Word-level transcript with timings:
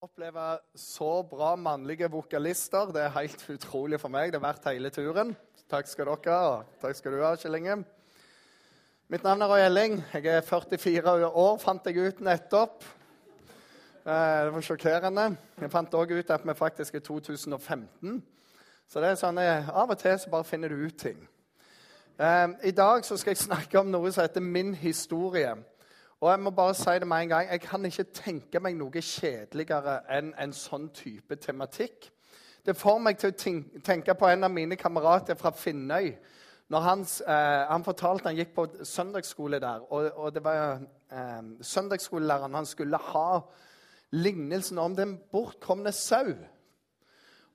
oppleve 0.00 0.58
så 0.78 1.22
bra 1.26 1.56
mannlige 1.56 2.06
vokalister. 2.10 2.92
Det 2.94 3.02
er 3.02 3.14
helt 3.16 3.40
utrolig 3.50 3.98
for 3.98 4.12
meg. 4.14 4.30
Det 4.30 4.38
er 4.38 4.44
verdt 4.44 4.68
hele 4.70 4.90
turen. 4.94 5.32
Takk 5.66 5.88
skal 5.90 6.06
dere 6.06 6.36
ha. 6.36 6.52
Takk 6.78 6.94
skal 6.94 7.16
du 7.16 7.22
ha, 7.24 7.32
Kjell 7.34 7.56
Mitt 9.08 9.24
navn 9.24 9.42
er 9.42 9.48
Roy 9.50 9.64
Elling. 9.64 10.04
Jeg 10.14 10.26
er 10.26 10.40
44 10.40 11.26
år, 11.26 11.58
fant 11.58 11.86
jeg 11.86 11.98
ut 11.98 12.20
nettopp. 12.20 12.84
Eh, 14.04 14.44
det 14.44 14.52
var 14.54 14.66
sjokkerende. 14.68 15.24
Jeg 15.60 15.70
fant 15.70 15.94
òg 15.94 16.12
ut 16.12 16.30
at 16.30 16.46
vi 16.46 16.54
faktisk 16.54 16.94
er 16.94 17.00
2015. 17.00 18.22
Så 18.88 19.00
det 19.00 19.10
er 19.10 19.18
sånn, 19.18 19.38
at 19.42 19.72
av 19.74 19.90
og 19.90 19.98
til 19.98 20.14
så 20.18 20.30
bare 20.30 20.46
finner 20.46 20.68
du 20.68 20.76
ut 20.84 20.98
ting. 20.98 21.18
Eh, 22.20 22.46
I 22.70 22.70
dag 22.70 23.02
så 23.02 23.16
skal 23.16 23.34
jeg 23.34 23.42
snakke 23.48 23.80
om 23.80 23.90
noe 23.90 24.12
som 24.12 24.22
heter 24.22 24.46
min 24.46 24.74
historie. 24.78 25.56
Og 26.20 26.30
jeg 26.30 26.40
må 26.40 26.50
bare 26.50 26.74
si 26.74 26.90
det 26.98 27.06
med 27.06 27.22
en 27.22 27.28
gang, 27.28 27.50
jeg 27.50 27.60
kan 27.60 27.84
ikke 27.84 28.04
tenke 28.14 28.60
meg 28.60 28.74
noe 28.74 29.02
kjedeligere 29.02 30.00
enn 30.16 30.32
en 30.42 30.52
sånn 30.52 30.88
type 30.90 31.36
tematikk. 31.38 32.08
Det 32.66 32.74
får 32.76 32.98
meg 32.98 33.20
til 33.20 33.30
å 33.30 33.82
tenke 33.86 34.16
på 34.18 34.26
en 34.26 34.44
av 34.44 34.50
mine 34.50 34.76
kamerater 34.76 35.38
fra 35.38 35.52
Finnøy. 35.54 36.10
Når 36.68 36.80
han, 36.84 37.04
eh, 37.22 37.62
han 37.70 37.84
fortalte 37.84 38.28
han 38.28 38.36
gikk 38.36 38.50
på 38.56 38.66
søndagsskole 38.84 39.60
der, 39.62 39.86
og, 39.92 40.10
og 40.16 40.34
det 40.34 40.42
var 40.44 40.82
eh, 41.10 41.44
søndagsskolelæreren 41.62 42.54
han 42.54 42.66
skulle 42.66 42.98
ha 42.98 43.40
lignelsen 44.10 44.78
om 44.78 44.96
den 44.96 45.16
bortkomne 45.32 45.92
sau. 45.92 46.34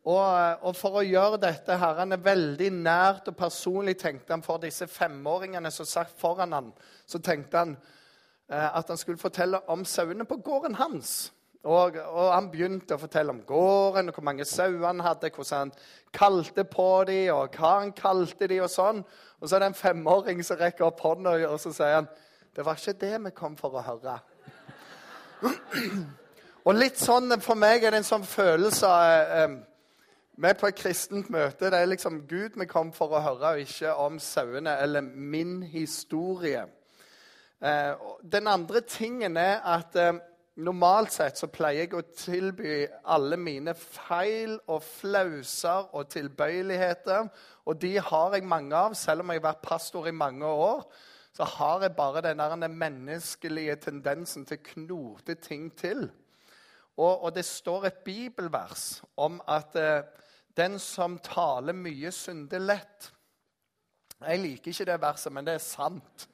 Og, 0.03 0.63
og, 0.63 0.75
for 0.75 0.99
å 0.99 1.03
gjøre 1.05 1.39
dette 1.43 1.77
her, 1.79 1.99
han 1.99 2.15
er 2.15 2.23
veldig 2.23 2.71
nært 2.75 3.27
og 3.31 3.37
personlig, 3.39 3.97
tenkte 3.99 4.33
han 4.33 4.43
for 4.43 4.63
disse 4.63 4.87
femåringene 4.87 5.71
som 5.71 5.87
satt 5.87 6.15
foran 6.19 6.55
han, 6.55 6.71
så 7.05 7.21
tenkte 7.23 7.61
han 7.61 7.77
at 8.49 8.89
han 8.91 8.99
skulle 8.99 9.21
fortelle 9.21 9.61
om 9.71 9.85
sauene 9.85 10.25
på 10.27 10.37
gården 10.43 10.75
hans. 10.75 11.31
Og, 11.63 11.95
og, 11.95 12.33
Han 12.33 12.49
begynte 12.51 12.97
å 12.97 12.99
fortelle 12.99 13.31
om 13.31 13.39
gården, 13.47 14.11
og 14.11 14.17
hvor 14.17 14.25
mange 14.27 14.45
sauer 14.45 14.83
han 14.83 14.99
hadde, 14.99 15.31
hvordan 15.31 15.69
han 15.69 15.71
kalte 16.13 16.65
på 16.67 16.87
dem, 17.07 17.29
og 17.31 17.55
hva 17.55 17.77
han 17.79 17.93
kalte 17.95 18.49
dem, 18.51 18.65
og 18.65 18.71
sånn. 18.71 18.99
Og 19.39 19.47
så 19.47 19.55
er 19.55 19.63
det 19.63 19.69
en 19.71 19.79
femåring 19.79 20.43
som 20.43 20.59
rekker 20.59 20.89
opp 20.89 20.99
hånda, 21.05 21.37
og 21.47 21.59
så 21.63 21.71
sier 21.75 22.01
han 22.01 22.11
det 22.53 22.65
var 22.67 22.77
ikke 22.77 22.99
det 23.01 23.15
vi 23.23 23.31
kom 23.33 23.55
for 23.57 23.79
å 23.79 23.81
høre. 23.81 24.19
og 26.67 26.75
litt 26.77 26.99
sånn, 27.01 27.33
For 27.41 27.57
meg 27.57 27.81
er 27.81 27.95
det 27.95 28.03
en 28.03 28.11
sånn 28.11 28.27
følelse 28.27 28.87
av 28.87 29.31
eh, 29.39 29.55
Vi 30.37 30.49
er 30.49 30.59
på 30.59 30.69
et 30.69 30.77
kristent 30.77 31.31
møte. 31.33 31.71
Det 31.71 31.79
er 31.79 31.89
liksom 31.89 32.21
Gud 32.29 32.59
vi 32.59 32.67
kom 32.69 32.91
for 32.93 33.15
å 33.15 33.23
høre, 33.23 33.55
og 33.55 33.63
ikke 33.63 33.95
om 34.03 34.19
sauene 34.21 34.75
eller 34.83 35.01
min 35.01 35.61
historie. 35.63 36.67
Eh, 37.63 37.95
den 38.31 38.47
andre 38.47 38.81
tingen 38.81 39.37
er 39.37 39.61
at 39.63 39.95
eh, 39.95 40.17
normalt 40.59 41.13
sett 41.15 41.39
så 41.39 41.47
pleier 41.47 41.85
jeg 41.85 41.95
å 41.95 42.03
tilby 42.11 42.81
alle 43.15 43.37
mine 43.39 43.71
feil 43.77 44.57
og 44.67 44.83
flauser 44.83 45.87
og 45.95 46.09
tilbøyeligheter. 46.11 47.29
Og 47.63 47.79
de 47.79 47.93
har 48.03 48.35
jeg 48.35 48.43
mange 48.43 48.75
av, 48.75 48.97
selv 48.99 49.23
om 49.23 49.31
jeg 49.31 49.39
har 49.39 49.47
vært 49.53 49.63
pastor 49.63 50.09
i 50.11 50.15
mange 50.15 50.45
år. 50.45 50.83
Så 51.33 51.47
har 51.55 51.81
jeg 51.81 51.95
bare 51.95 52.21
den 52.21 52.67
menneskelige 52.77 53.79
tendensen 53.87 54.43
til 54.45 54.59
å 54.59 54.67
knote 54.73 55.37
ting 55.39 55.71
til. 55.79 56.09
Og, 56.97 57.23
og, 57.23 57.31
det 57.33 57.45
står 57.47 57.87
et 57.87 58.03
bibelvers 58.05 59.01
om 59.17 59.39
at 59.49 59.79
eh, 59.79 60.03
den 60.53 60.75
som 60.79 61.15
taler 61.23 61.73
mye, 61.73 62.11
synder 62.13 62.61
lett. 62.61 63.09
Jeg 64.21 64.43
liker 64.43 64.71
ikke 64.71 64.91
det 64.91 65.01
verset, 65.01 65.33
men 65.33 65.47
det 65.47 65.55
er 65.55 65.63
sant. 65.63 66.27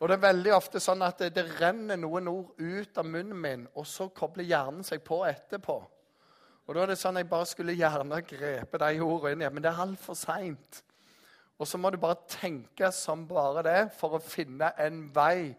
Og 0.00 0.08
det 0.08 0.16
er 0.16 0.22
veldig 0.22 0.52
ofte 0.56 0.80
sånn 0.80 1.02
at 1.04 1.18
det, 1.20 1.34
det, 1.36 1.46
renner 1.60 1.98
noen 2.00 2.28
ord 2.32 2.54
ut 2.56 2.98
av 2.98 3.08
munnen 3.08 3.36
min, 3.36 3.66
og 3.76 3.84
så 3.88 4.08
kobler 4.16 4.48
hjernen 4.48 4.84
seg 4.86 5.02
på 5.04 5.20
etterpå. 5.28 5.76
Og 6.64 6.76
da 6.76 6.84
er 6.84 6.92
det 6.92 7.00
sånn 7.00 7.18
at 7.18 7.24
Jeg 7.24 7.32
bare 7.32 7.48
skulle 7.50 7.76
gjerne 7.76 8.20
grepet 8.24 8.80
de 8.80 9.02
ordene 9.04 9.34
inn 9.34 9.42
igjen, 9.44 9.54
men 9.56 9.66
det 9.66 9.72
er 9.72 9.82
altfor 9.84 10.16
seint. 10.16 10.80
Og 11.60 11.68
så 11.68 11.76
må 11.76 11.90
du 11.92 11.98
bare 12.00 12.22
tenke 12.32 12.88
som 12.96 13.26
bare 13.28 13.64
det 13.66 13.80
for 13.98 14.16
å 14.16 14.22
finne 14.24 14.70
en 14.80 15.02
vei 15.12 15.50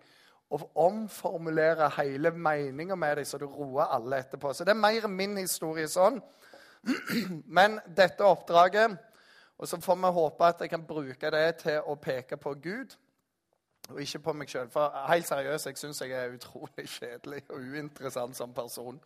og 0.51 0.65
omformulere 0.81 1.91
hele 1.99 2.31
meninga 2.33 2.97
med 2.97 3.21
deg, 3.21 3.27
så 3.29 3.37
du 3.37 3.45
roer 3.45 3.93
alle 3.93 4.23
etterpå. 4.23 4.55
Så 4.55 4.65
det 4.65 4.73
er 4.73 4.81
mer 4.81 5.05
min 5.07 5.37
historie 5.37 5.85
sånn. 5.91 6.17
Men 7.57 7.77
dette 7.85 8.25
oppdraget 8.25 8.97
Og 9.61 9.67
så 9.69 9.77
får 9.77 9.99
vi 10.01 10.09
håpe 10.15 10.47
at 10.47 10.63
jeg 10.63 10.71
kan 10.71 10.81
bruke 10.81 11.29
det 11.29 11.59
til 11.59 11.85
å 11.85 11.93
peke 12.01 12.39
på 12.41 12.55
Gud 12.57 12.95
og 13.91 14.01
ikke 14.01 14.23
på 14.25 14.33
meg 14.37 14.49
sjøl. 14.51 14.69
For 14.71 14.95
helt 15.09 15.27
seriøst, 15.27 15.69
jeg 15.69 15.77
syns 15.79 16.01
jeg 16.01 16.15
er 16.15 16.33
utrolig 16.35 16.87
kjedelig 16.89 17.43
og 17.49 17.59
uinteressant 17.59 18.37
som 18.37 18.53
person. 18.53 18.99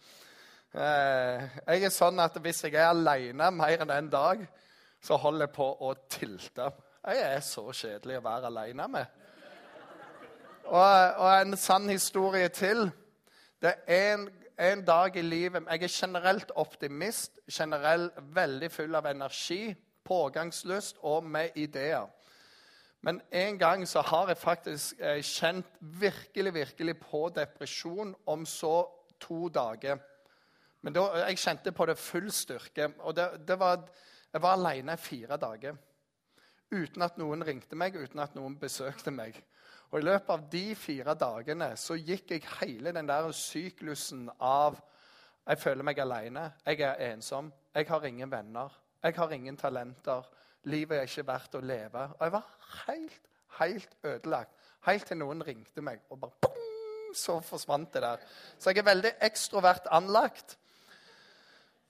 Eh, 0.75 1.44
jeg 1.68 1.88
er 1.88 1.94
sånn 1.94 2.19
at 2.19 2.38
hvis 2.44 2.66
jeg 2.66 2.75
er 2.75 2.90
aleine 2.91 3.51
mer 3.56 3.84
enn 3.85 3.94
en 3.95 4.09
dag, 4.12 4.41
så 5.03 5.18
holder 5.22 5.45
jeg 5.45 5.56
på 5.56 5.68
å 5.88 5.94
tilte. 6.09 6.72
Jeg 7.06 7.22
er 7.22 7.44
så 7.45 7.68
kjedelig 7.69 8.18
å 8.19 8.25
være 8.25 8.50
aleine 8.50 8.88
med. 8.91 9.22
Og, 10.66 10.81
og, 11.22 11.29
en 11.29 11.57
sann 11.57 11.90
historie 11.90 12.50
til. 12.50 12.88
Det 13.62 13.75
er 13.85 14.16
en, 14.16 14.25
en 14.57 14.81
dag 14.85 15.16
i 15.16 15.22
livet 15.22 15.68
Jeg 15.69 15.84
er 15.84 15.94
generelt 15.94 16.51
optimist, 16.56 17.40
generelt 17.51 18.18
veldig 18.34 18.72
full 18.74 18.97
av 18.97 19.06
energi, 19.06 19.75
pågangslyst 20.06 20.97
og 21.06 21.24
med 21.24 21.56
ideer. 21.56 22.09
Men 23.05 23.21
en 23.31 23.57
gang 23.61 23.83
så 23.88 24.01
har 24.01 24.31
jeg 24.31 24.41
faktisk 24.41 24.99
eh, 24.99 25.21
kjent 25.21 25.77
virkelig, 25.79 26.53
virkelig 26.53 26.95
på 26.97 27.27
depresjon 27.35 28.16
om 28.25 28.45
så 28.49 28.79
to 29.21 29.45
dager. 29.49 29.99
Men 30.81 30.93
da, 30.93 31.03
jeg 31.27 31.38
kjente 31.38 31.73
på 31.73 31.85
det 31.85 31.99
full 32.01 32.31
styrke. 32.33 32.88
Og 33.05 33.13
det, 33.17 33.27
det 33.45 33.59
var, 33.61 33.83
jeg 34.33 34.41
var 34.41 34.57
alene 34.57 34.95
i 34.97 35.01
fire 35.01 35.38
dager. 35.38 35.77
Uten 36.73 37.05
at 37.05 37.19
noen 37.21 37.45
ringte 37.45 37.77
meg, 37.77 37.94
uten 37.94 38.23
at 38.25 38.33
noen 38.38 38.57
besøkte 38.57 39.13
meg. 39.13 39.38
Og 39.91 39.99
I 40.01 40.07
løpet 40.07 40.31
av 40.33 40.47
de 40.49 40.63
fire 40.73 41.13
dagene 41.13 41.69
så 41.77 41.97
gikk 41.99 42.33
jeg 42.33 42.47
hele 42.57 42.94
den 42.95 43.09
der 43.09 43.29
syklusen 43.38 44.31
av 44.39 44.81
Jeg 45.45 45.61
føler 45.61 45.85
meg 45.85 45.99
alene. 46.01 46.47
Jeg 46.65 46.81
er 46.81 47.11
ensom. 47.11 47.53
Jeg 47.75 47.85
har 47.85 48.05
ingen 48.09 48.31
venner. 48.31 48.73
Jeg 49.03 49.13
har 49.13 49.31
ingen 49.31 49.57
talenter. 49.57 50.25
Livet 50.71 50.97
er 50.97 51.09
ikke 51.09 51.27
verdt 51.27 51.57
å 51.57 51.63
leve. 51.63 52.07
Og 52.17 52.23
jeg 52.25 52.33
var 52.33 52.47
helt, 52.85 53.21
helt 53.59 53.97
ødelagt. 54.03 54.71
Helt 54.85 55.07
til 55.09 55.17
noen 55.17 55.41
ringte 55.45 55.81
meg, 55.81 56.03
og 56.13 56.19
bare 56.21 56.45
boom, 56.45 57.13
så 57.17 57.39
forsvant 57.41 57.93
det 57.93 58.03
der. 58.05 58.25
Så 58.59 58.69
jeg 58.69 58.83
er 58.83 58.89
veldig 58.89 59.13
ekstrovert 59.25 59.87
anlagt. 59.93 60.57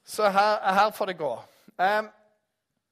Så 0.05 0.29
her, 0.29 0.61
her 0.77 0.91
får 0.95 1.11
det 1.11 1.17
gå. 1.19 1.33
Um, 1.75 2.11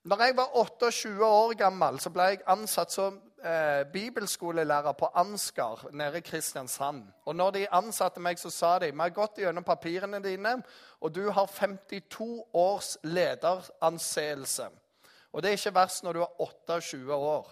når 0.03 0.23
jeg 0.23 0.35
var 0.35 0.57
28 0.59 1.25
år 1.25 1.53
gammel, 1.55 1.99
så 2.03 2.11
ble 2.11 2.25
jeg 2.33 2.41
ansatt 2.51 2.91
som 2.91 3.21
eh, 3.39 3.85
bibelskolelærer 3.93 4.91
på 4.99 5.07
Ansgar 5.15 5.85
nede 5.95 6.19
i 6.19 6.25
Kristiansand. 6.27 7.05
Og 7.25 7.35
når 7.35 7.51
de 7.51 7.67
ansatte 7.71 8.19
meg, 8.19 8.39
så 8.39 8.51
sa 8.51 8.73
de 8.79 8.91
vi 8.91 8.99
har 8.99 9.13
gått 9.15 9.39
gjennom 9.39 9.63
papirene 9.63 10.19
dine, 10.23 10.57
og 10.99 11.15
du 11.15 11.29
har 11.31 11.47
52 11.47 12.43
års 12.53 12.97
lederanseelse. 13.03 14.67
Og 15.33 15.41
det 15.41 15.49
er 15.49 15.59
ikke 15.59 15.75
verst 15.75 16.05
når 16.05 16.13
du 16.13 16.21
er 16.21 16.41
28 16.45 17.13
år. 17.13 17.51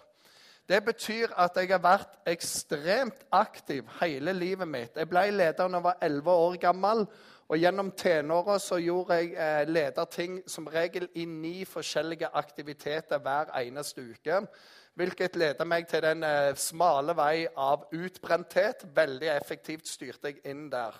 Det 0.70 0.80
betyr 0.86 1.34
at 1.42 1.58
jeg 1.58 1.72
har 1.74 1.82
vært 1.84 2.14
ekstremt 2.30 3.26
aktiv 3.34 3.88
hele 4.00 4.32
livet 4.38 4.70
mitt. 4.70 4.96
Jeg 4.96 5.10
ble 5.10 5.26
leder 5.34 5.58
da 5.58 5.68
jeg 5.68 5.84
var 5.84 5.98
11 6.06 6.32
år 6.32 6.60
gammel. 6.62 7.06
Og 7.52 7.60
gjennom 7.60 7.90
tenåra 8.00 8.56
så 8.64 8.78
gjorde 8.80 9.18
jeg 9.20 9.34
eh, 9.36 9.66
lederting 9.68 10.38
som 10.48 10.70
regel 10.72 11.10
i 11.20 11.26
ni 11.28 11.66
forskjellige 11.68 12.30
aktiviteter 12.40 13.20
hver 13.20 13.52
eneste 13.60 14.06
uke. 14.14 14.38
Hvilket 14.96 15.36
leder 15.36 15.68
meg 15.68 15.90
til 15.92 16.06
den 16.06 16.24
eh, 16.24 16.54
smale 16.56 17.18
vei 17.18 17.50
av 17.52 17.90
utbrenthet. 17.92 18.86
Veldig 18.96 19.34
effektivt 19.34 19.92
styrte 19.92 20.32
jeg 20.32 20.40
inn 20.48 20.70
der. 20.72 20.96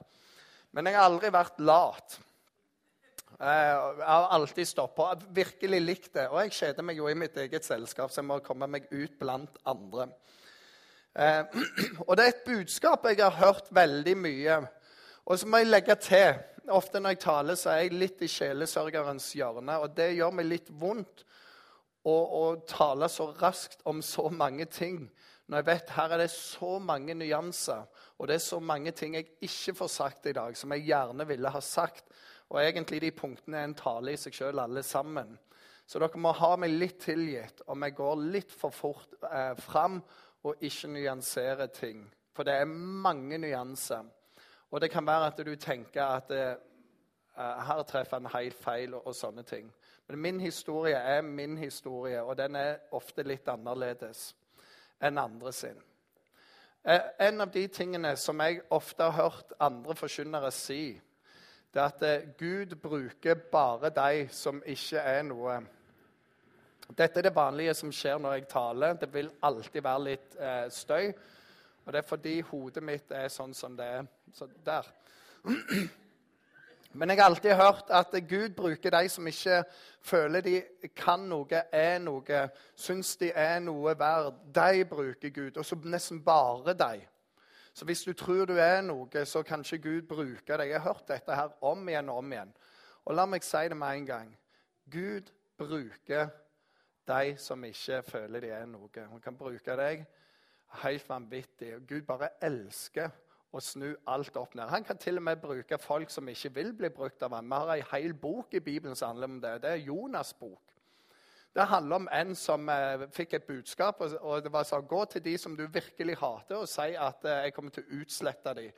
Men 0.76 0.90
jeg 0.90 1.00
har 1.00 1.08
aldri 1.08 1.32
vært 1.32 1.64
lat. 1.64 2.20
Eh, 3.40 3.48
jeg 3.48 4.08
har 4.08 4.28
alltid 4.36 4.68
stått 4.68 4.96
på. 4.96 5.08
Virkelig 5.30 5.82
likt 5.82 6.14
det. 6.14 6.28
Og 6.30 6.42
jeg 6.44 6.58
kjeder 6.58 6.86
meg 6.86 7.00
jo 7.00 7.10
i 7.10 7.18
mitt 7.18 7.38
eget 7.38 7.66
selskap, 7.66 8.12
så 8.12 8.22
jeg 8.22 8.30
må 8.30 8.42
komme 8.46 8.70
meg 8.70 8.90
ut 8.92 9.18
blant 9.20 9.58
andre. 9.66 10.10
Eh, 11.16 11.44
og 12.08 12.16
det 12.18 12.26
er 12.26 12.34
et 12.36 12.46
budskap 12.46 13.08
jeg 13.10 13.24
har 13.24 13.40
hørt 13.40 13.72
veldig 13.74 14.16
mye. 14.18 14.62
Og 15.26 15.40
så 15.40 15.48
må 15.48 15.62
jeg 15.62 15.72
legge 15.72 15.98
til 16.02 16.48
Ofte 16.72 17.00
når 17.02 17.16
jeg 17.16 17.20
taler, 17.24 17.58
så 17.58 17.72
er 17.72 17.80
jeg 17.82 17.98
litt 17.98 18.20
i 18.22 18.28
sjelesørgerens 18.30 19.32
hjørne. 19.34 19.80
Og 19.82 19.96
det 19.98 20.12
gjør 20.14 20.36
meg 20.38 20.46
litt 20.46 20.70
vondt 20.70 21.24
å, 22.06 22.14
å 22.14 22.44
tale 22.70 23.10
så 23.10 23.32
raskt 23.40 23.82
om 23.90 24.02
så 24.06 24.28
mange 24.30 24.68
ting. 24.70 25.08
Når 25.50 25.58
jeg 25.58 25.68
vet 25.68 25.94
her 25.98 26.14
er 26.14 26.22
det 26.22 26.30
så 26.32 26.78
mange 26.80 27.16
nyanser, 27.18 27.88
og 28.22 28.30
det 28.30 28.38
er 28.38 28.44
så 28.46 28.62
mange 28.64 28.94
ting 28.96 29.18
jeg 29.18 29.32
ikke 29.44 29.74
får 29.82 29.90
sagt 29.92 30.30
i 30.30 30.36
dag, 30.38 30.54
som 30.56 30.72
jeg 30.78 30.86
gjerne 30.88 31.28
ville 31.28 31.52
ha 31.52 31.62
sagt. 31.66 32.06
Og 32.52 32.60
egentlig 32.60 33.00
de 33.02 33.14
punktene 33.16 33.62
er 33.62 33.70
en 33.70 33.78
tale 33.80 34.12
i 34.12 34.20
seg 34.20 34.36
sjøl, 34.36 34.60
alle 34.60 34.84
sammen. 34.84 35.38
Så 35.88 36.00
dere 36.00 36.20
må 36.20 36.34
ha 36.36 36.56
meg 36.60 36.74
litt 36.76 37.00
tilgitt 37.04 37.64
om 37.72 37.84
jeg 37.84 37.96
går 37.96 38.26
litt 38.32 38.52
for 38.52 38.76
fort 38.76 39.16
eh, 39.28 39.54
fram 39.60 40.02
og 40.48 40.64
ikke 40.64 40.90
nyanserer 40.92 41.72
ting. 41.76 42.04
For 42.36 42.48
det 42.48 42.58
er 42.60 42.68
mange 42.68 43.40
nyanser. 43.40 44.08
Og 44.72 44.82
det 44.82 44.92
kan 44.92 45.08
være 45.08 45.32
at 45.32 45.40
du 45.46 45.56
tenker 45.56 46.04
at 46.04 46.32
eh, 46.32 46.56
eh, 47.38 47.62
her 47.68 47.84
treffer 47.88 48.20
en 48.20 48.32
helt 48.36 48.60
feil, 48.60 48.96
og, 48.96 49.08
og 49.08 49.16
sånne 49.16 49.44
ting. 49.48 49.72
Men 50.08 50.20
min 50.20 50.40
historie 50.44 50.96
er 50.96 51.22
min 51.22 51.58
historie, 51.58 52.22
og 52.24 52.38
den 52.38 52.56
er 52.56 52.80
ofte 52.92 53.24
litt 53.24 53.48
annerledes 53.48 54.32
enn 55.02 55.20
andre 55.20 55.54
sin. 55.56 55.80
Eh, 56.84 57.02
en 57.28 57.42
av 57.42 57.52
de 57.52 57.68
tingene 57.68 58.16
som 58.18 58.40
jeg 58.44 58.62
ofte 58.72 59.08
har 59.08 59.24
hørt 59.24 59.54
andre 59.60 59.96
forkynnere 59.96 60.52
si, 60.52 61.02
det 61.74 61.80
er 61.80 61.86
at 61.86 62.02
eh, 62.04 62.28
Gud 62.38 62.76
bruker 62.76 63.36
bare 63.36 63.90
de 63.90 64.28
som 64.32 64.64
ikke 64.66 65.00
er 65.00 65.24
noe 65.24 65.62
Dette 66.92 67.22
er 67.22 67.30
det 67.30 67.36
vanlige 67.36 67.74
som 67.74 67.92
skjer 67.96 68.18
når 68.20 68.34
jeg 68.34 68.48
taler. 68.52 68.98
Det 69.00 69.08
vil 69.14 69.30
alltid 69.48 69.84
være 69.86 70.04
litt 70.04 70.34
eh, 70.36 70.66
støy. 70.68 71.14
Og 71.86 71.94
det 71.94 72.02
er 72.02 72.08
fordi 72.10 72.34
hodet 72.50 72.84
mitt 72.84 73.14
er 73.16 73.30
sånn 73.32 73.54
som 73.56 73.78
det 73.78 73.86
er. 73.88 74.10
Så 74.36 74.50
der. 74.66 74.90
Men 76.94 77.10
jeg 77.10 77.22
har 77.22 77.30
alltid 77.30 77.56
hørt 77.56 77.94
at 77.96 78.18
Gud 78.28 78.50
bruker 78.58 78.92
de 78.92 79.10
som 79.10 79.28
ikke 79.28 79.62
føler 80.04 80.44
de 80.44 80.58
kan 80.96 81.24
noe, 81.24 81.64
er 81.72 82.02
noe, 82.04 82.42
syns 82.76 83.16
de 83.22 83.32
er 83.32 83.62
noe 83.64 83.96
verd. 83.96 84.44
De 84.52 84.84
bruker 84.90 85.32
Gud, 85.32 85.58
og 85.58 85.66
så 85.66 85.80
nesten 85.88 86.20
bare 86.24 86.76
de. 86.76 87.08
Så 87.74 87.86
hvis 87.86 88.04
du 88.04 88.14
tror 88.14 88.46
du 88.46 88.58
er 88.60 88.82
noe, 88.84 89.26
så 89.26 89.44
kan 89.48 89.64
ikke 89.64 89.84
Gud 89.86 90.08
bruke 90.10 90.58
deg. 90.58 90.70
Jeg 90.74 90.82
har 90.82 90.94
hørt 90.94 91.08
dette 91.08 91.36
her 91.36 91.54
om 91.64 91.88
igjen 91.90 92.10
og 92.12 92.18
om 92.24 92.34
igjen. 92.34 92.54
Og 93.06 93.16
la 93.16 93.26
meg 93.26 93.46
si 93.46 93.64
det 93.72 93.78
med 93.78 93.98
en 93.98 94.06
gang. 94.06 94.32
Gud 94.92 95.32
bruker 95.58 96.30
de 97.08 97.36
som 97.40 97.64
ikke 97.66 98.02
føler 98.08 98.44
de 98.44 98.52
er 98.56 98.68
noe. 98.70 98.90
Han 98.96 99.24
kan 99.24 99.38
bruke 99.38 99.78
deg 99.80 100.06
helt 100.84 101.10
vanvittig. 101.10 101.74
Gud 101.88 102.04
bare 102.08 102.34
elsker 102.44 103.12
å 103.52 103.60
snu 103.60 103.90
alt 104.08 104.38
opp 104.40 104.56
ned. 104.56 104.70
Han 104.72 104.86
kan 104.88 105.00
til 105.00 105.20
og 105.20 105.26
med 105.28 105.42
bruke 105.44 105.80
folk 105.82 106.12
som 106.12 106.28
ikke 106.32 106.54
vil 106.56 106.74
bli 106.76 106.92
brukt 106.94 107.24
av 107.24 107.36
ham. 107.36 107.50
Vi 107.52 107.60
har 107.60 107.74
en 107.76 107.90
hel 107.92 108.14
bok 108.16 108.54
i 108.56 108.64
Bibelen 108.64 108.96
som 108.96 109.12
handler 109.12 109.32
om 109.32 109.42
det. 109.44 109.58
Det 109.64 109.74
er 109.74 109.88
Jonas' 109.88 110.36
bok. 110.40 110.71
Det 111.56 111.68
handler 111.68 111.96
om 111.96 112.08
en 112.12 112.36
som 112.36 112.70
eh, 112.70 113.02
fikk 113.12 113.34
et 113.34 113.44
budskap, 113.44 114.02
og, 114.02 114.14
og 114.22 114.44
det 114.44 114.52
var 114.54 114.64
sånn 114.64 114.88
Gå 114.88 115.04
til 115.12 115.24
de 115.26 115.36
som 115.38 115.56
du 115.58 115.66
virkelig 115.68 116.16
hater, 116.22 116.62
og 116.62 116.70
si 116.72 116.94
at 116.96 117.26
eh, 117.28 117.46
jeg 117.48 117.54
kommer 117.56 117.76
til 117.76 117.84
å 117.84 118.02
utslette 118.02 118.54
dem. 118.56 118.72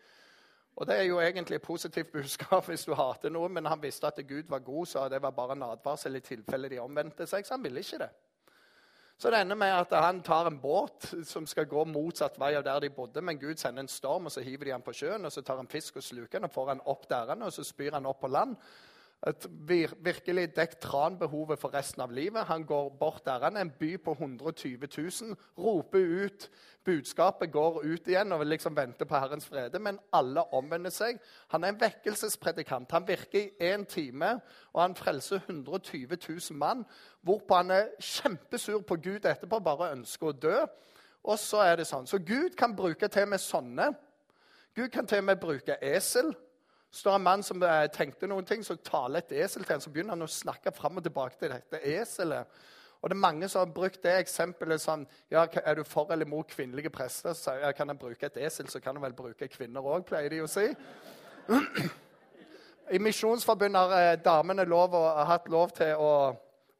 Og 0.73 0.87
Det 0.89 0.95
er 0.97 1.03
jo 1.03 1.19
egentlig 1.21 1.59
et 1.59 1.67
positivt 1.67 2.11
budskap 2.17 2.65
hvis 2.65 2.85
du 2.89 2.95
hater 2.97 3.29
noe, 3.29 3.49
men 3.49 3.69
han 3.69 3.81
visste 3.81 4.09
at 4.09 4.21
Gud 4.25 4.49
var 4.49 4.65
god, 4.65 4.85
så 4.89 5.07
det 5.09 5.21
var 5.21 5.35
bare 5.37 5.53
en 5.53 5.67
advarsel 5.67 6.17
i 6.17 6.23
tilfelle 6.25 6.69
de 6.69 6.81
omvendte 6.81 7.27
seg, 7.29 7.45
så 7.45 7.53
han 7.53 7.63
ville 7.63 7.83
ikke 7.85 8.01
det. 8.01 8.09
Så 9.21 9.29
det 9.29 9.43
ender 9.43 9.55
med 9.55 9.69
at 9.71 9.93
han 9.93 10.23
tar 10.25 10.49
en 10.49 10.57
båt 10.59 11.11
som 11.29 11.45
skal 11.47 11.69
gå 11.69 11.83
motsatt 11.85 12.39
vei 12.41 12.55
av 12.57 12.65
der 12.65 12.81
de 12.81 12.89
bodde. 12.89 13.21
Men 13.21 13.37
Gud 13.39 13.61
sender 13.61 13.85
en 13.85 13.91
storm, 13.91 14.25
og 14.25 14.33
så 14.33 14.41
hiver 14.41 14.65
de 14.65 14.73
han 14.73 14.83
på 14.83 14.95
sjøen. 14.97 15.25
og 15.25 15.31
Så 15.31 15.45
tar 15.45 15.61
han 15.61 15.69
fisk 15.69 16.01
og 16.01 16.03
sluker 16.03 16.39
han, 16.41 16.49
og 16.49 16.51
får 16.51 16.73
han 16.73 16.81
opp 16.89 17.05
der, 17.09 17.35
og 17.37 17.53
så 17.53 17.63
spyr 17.63 17.93
han 17.93 18.09
opp 18.09 18.19
på 18.25 18.31
land 18.33 18.57
virkelig 20.03 20.55
dekket 20.55 20.81
tranbehovet 20.83 21.59
for 21.59 21.71
resten 21.73 22.01
av 22.01 22.11
livet. 22.11 22.43
Han 22.45 22.65
går 22.65 22.89
bort 22.99 23.25
der 23.25 23.39
han 23.43 23.57
er 23.57 23.61
en 23.61 23.71
by 23.79 23.95
på 24.03 24.11
120 24.11 24.87
000, 24.97 25.37
roper 25.57 26.25
ut 26.25 26.49
budskapet, 26.83 27.51
går 27.51 27.85
ut 27.85 28.07
igjen 28.07 28.31
og 28.35 28.45
liksom 28.45 28.75
vente 28.75 29.05
på 29.05 29.15
Herrens 29.15 29.47
frede. 29.47 29.79
Men 29.79 29.99
alle 30.13 30.43
omvender 30.53 30.91
seg. 30.91 31.21
Han 31.47 31.63
er 31.63 31.71
en 31.71 31.79
vekkelsespredikant. 31.79 32.91
Han 32.91 33.07
virker 33.07 33.39
i 33.39 33.71
én 33.71 33.85
time, 33.85 34.39
og 34.73 34.81
han 34.81 34.95
frelser 34.95 35.39
120 35.47 36.17
000 36.29 36.57
mann. 36.59 36.85
Hvorpå 37.21 37.55
han 37.55 37.71
er 37.71 37.93
kjempesur 37.99 38.81
på 38.81 38.95
Gud 38.95 39.25
etterpå, 39.25 39.59
bare 39.59 39.93
ønsker 39.95 40.33
å 40.33 40.35
dø. 40.35 40.57
Og 41.23 41.39
så 41.39 41.63
er 41.63 41.77
det 41.79 41.87
sånn. 41.87 42.07
Så 42.07 42.19
Gud 42.19 42.57
kan 42.59 42.75
bruke 42.75 43.07
til 43.07 43.27
med 43.31 43.39
sånne. 43.39 43.93
Gud 44.75 44.89
kan 44.91 45.07
til 45.07 45.23
og 45.23 45.29
med 45.31 45.39
bruke 45.39 45.79
esel 45.79 46.33
står 46.93 47.15
en 47.15 47.25
mann 47.25 47.43
som 47.43 47.63
eh, 47.65 47.87
tenkte 47.93 48.29
noen 48.29 48.45
ting, 48.45 48.63
så 48.65 48.77
taler 48.85 49.23
et 49.23 49.33
esel 49.43 49.65
til 49.65 49.75
ham. 49.75 49.81
Så 49.81 49.91
begynner 49.93 50.13
han 50.13 50.25
å 50.25 50.29
snakke 50.29 50.73
fram 50.75 50.99
og 51.01 51.05
tilbake 51.05 51.39
til 51.39 51.53
dette 51.53 51.81
eselet. 51.95 52.61
Og 53.01 53.09
det 53.09 53.17
er 53.17 53.19
Mange 53.25 53.49
som 53.51 53.65
har 53.65 53.73
brukt 53.75 54.03
det 54.03 54.13
eksempelet 54.21 54.79
som 54.81 55.01
ja, 55.31 55.43
Er 55.65 55.75
du 55.75 55.83
for 55.83 56.11
eller 56.13 56.25
mot 56.25 56.47
kvinnelige 56.47 56.89
prester? 56.89 57.33
Så 57.33 57.57
ja, 57.59 57.71
Kan 57.71 57.89
han 57.91 57.97
bruke 57.97 58.25
et 58.25 58.37
esel, 58.37 58.69
så 58.69 58.79
kan 58.79 58.95
han 58.95 59.03
vel 59.03 59.17
bruke 59.17 59.47
kvinner 59.51 59.83
òg, 59.83 60.05
pleier 60.07 60.29
de 60.29 60.39
å 60.43 60.47
si. 60.47 60.69
I 62.93 62.99
Misjonsforbundet 62.99 63.81
har 63.81 64.13
eh, 64.13 64.19
damene 64.23 64.63
lov 64.67 64.95
og, 64.95 65.09
hatt 65.27 65.49
lov 65.51 65.73
til 65.75 65.95
å, 65.99 66.13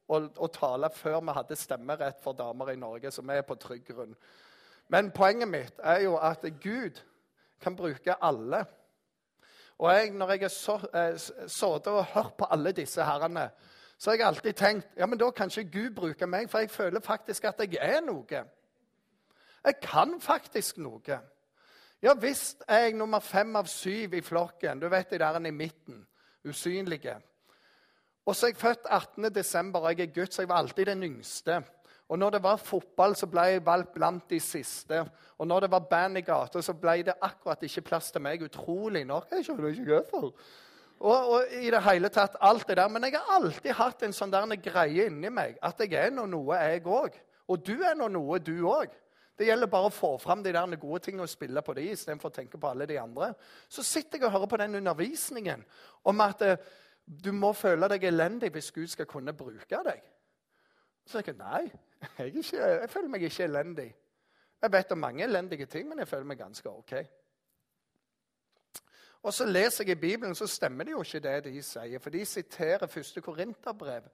å, 0.06 0.20
å, 0.36 0.48
tale 0.52 0.90
før 0.94 1.20
vi 1.24 1.34
hadde 1.36 1.58
stemmerett 1.58 2.22
for 2.22 2.36
damer 2.38 2.72
i 2.72 2.78
Norge, 2.78 3.10
så 3.10 3.24
vi 3.24 3.36
er 3.36 3.44
på 3.44 3.56
trygg 3.60 3.84
grunn. 3.88 4.14
Men 4.92 5.10
poenget 5.16 5.48
mitt 5.48 5.80
er 5.82 6.04
jo 6.04 6.16
at 6.20 6.44
Gud 6.62 7.00
kan 7.60 7.76
bruke 7.76 8.16
alle. 8.20 8.64
Og 9.78 9.92
jeg, 9.92 10.10
når 10.10 10.30
jeg 10.30 10.40
har 10.40 11.16
sittet 11.48 11.92
og 11.92 12.04
hørt 12.04 12.34
på 12.38 12.46
alle 12.50 12.72
disse 12.72 13.04
herrene, 13.04 13.50
så 13.98 14.10
har 14.10 14.16
jeg 14.16 14.26
alltid 14.26 14.52
tenkt 14.52 14.98
ja, 14.98 15.06
men 15.06 15.18
da 15.18 15.30
kan 15.30 15.50
ikke 15.50 15.70
Gud 15.72 15.94
bruke 15.96 16.26
meg, 16.26 16.50
for 16.50 16.58
jeg 16.58 16.70
føler 16.70 17.00
faktisk 17.00 17.44
at 17.44 17.60
jeg 17.60 17.78
er 17.80 18.00
noe. 18.04 18.42
Jeg 19.64 19.80
kan 19.82 20.20
faktisk 20.20 20.78
noe. 20.78 21.20
Ja 22.02 22.12
visst 22.20 22.64
er 22.68 22.78
jeg 22.78 22.96
nummer 22.98 23.20
fem 23.24 23.56
av 23.56 23.66
syv 23.66 24.14
i 24.14 24.20
flokken. 24.20 24.80
Du 24.80 24.88
vet 24.92 25.10
de 25.10 25.18
der 25.18 25.46
i 25.46 25.50
midten. 25.50 26.06
Usynlige. 26.44 27.16
Og 28.26 28.36
så 28.36 28.46
er 28.46 28.50
jeg 28.50 28.60
født 28.60 28.86
18.12., 28.90 29.76
og 29.78 29.98
jeg 29.98 30.00
er 30.00 30.14
gutt, 30.14 30.34
så 30.34 30.42
jeg 30.42 30.48
var 30.48 30.56
alltid 30.56 30.86
den 30.86 31.02
yngste. 31.02 31.62
Og 32.08 32.18
når 32.20 32.36
det 32.36 32.42
var 32.44 32.60
fotball, 32.60 33.14
så 33.16 33.26
ble 33.30 33.46
jeg 33.48 33.64
valgt 33.64 33.94
blant 33.94 34.26
de 34.30 34.40
siste. 34.42 35.00
Og 35.40 35.48
når 35.48 35.64
det 35.64 35.70
var 35.72 35.86
band 35.90 36.20
i 36.20 36.24
gata, 36.24 36.60
så 36.62 36.74
ble 36.76 36.98
det 37.06 37.16
akkurat 37.20 37.62
ikke 37.64 37.86
plass 37.88 38.10
til 38.12 38.22
meg. 38.24 38.44
Utrolig 38.44 39.06
nok. 39.08 39.30
Jeg 39.32 39.46
skjønner 39.46 39.70
ikke 39.72 39.86
hvorfor. 39.88 40.34
Og, 41.00 41.30
og, 41.32 41.54
i 41.60 41.70
det 41.72 41.80
hele 41.84 42.08
tatt 42.12 42.36
alt 42.44 42.68
det 42.68 42.76
der. 42.78 42.92
Men 42.92 43.08
jeg 43.08 43.16
har 43.16 43.38
alltid 43.38 43.72
hatt 43.80 44.04
en 44.04 44.14
sånn 44.16 44.34
der 44.34 44.56
greie 44.62 45.08
inni 45.08 45.32
meg 45.32 45.56
at 45.64 45.80
jeg 45.80 45.96
er 46.00 46.12
nå 46.14 46.26
noe, 46.30 46.60
jeg 46.60 46.84
òg. 46.84 47.16
Og 47.48 47.64
du 47.64 47.74
er 47.80 47.96
nå 47.96 48.08
noe, 48.12 48.38
du 48.40 48.54
òg. 48.68 48.92
Det 49.34 49.48
gjelder 49.48 49.70
bare 49.70 49.88
å 49.88 49.94
få 49.94 50.12
fram 50.22 50.44
de 50.44 50.52
der 50.54 50.76
gode 50.78 51.00
tingene 51.02 51.24
og 51.24 51.32
spille 51.32 51.62
på 51.64 51.74
de 51.74 51.88
istedenfor 51.90 52.30
å 52.30 52.34
tenke 52.36 52.60
på 52.60 52.70
alle 52.70 52.86
de 52.86 53.00
andre. 53.00 53.32
Så 53.68 53.82
sitter 53.82 54.20
jeg 54.20 54.28
og 54.28 54.36
hører 54.36 54.50
på 54.52 54.60
den 54.62 54.78
undervisningen 54.78 55.64
om 56.06 56.20
at 56.22 56.44
eh, 56.46 56.60
du 57.04 57.32
må 57.34 57.50
føle 57.56 57.88
deg 57.90 58.06
elendig 58.08 58.52
hvis 58.54 58.70
Gud 58.72 58.92
skal 58.92 59.08
kunne 59.10 59.34
bruke 59.36 59.80
deg. 59.88 60.04
Så 61.06 61.22
jeg 61.26 61.36
nei, 61.36 61.66
jeg, 62.18 62.26
ikke, 62.34 62.56
jeg, 62.56 62.90
føler 62.90 63.08
meg 63.08 63.22
ikke 63.22 63.44
elendig. 63.44 63.90
Jeg 64.62 64.72
vet 64.72 64.92
om 64.92 64.98
mange 64.98 65.24
elendige 65.24 65.66
ting, 65.66 65.88
men 65.88 65.98
jeg 65.98 66.08
føler 66.08 66.24
meg 66.24 66.38
ganske 66.40 66.70
OK. 66.70 66.94
Og 69.24 69.32
så 69.32 69.46
leser 69.48 69.84
jeg 69.84 69.96
i 69.96 70.00
Bibelen, 70.00 70.34
så 70.34 70.46
stemmer 70.46 70.84
det 70.84 70.92
jo 70.92 71.02
ikke 71.02 71.20
det 71.24 71.44
de 71.44 71.62
sier. 71.62 72.00
For 72.00 72.12
de 72.12 72.24
siterer 72.28 72.86
første 72.86 73.20
Korinterbrev 73.20 74.08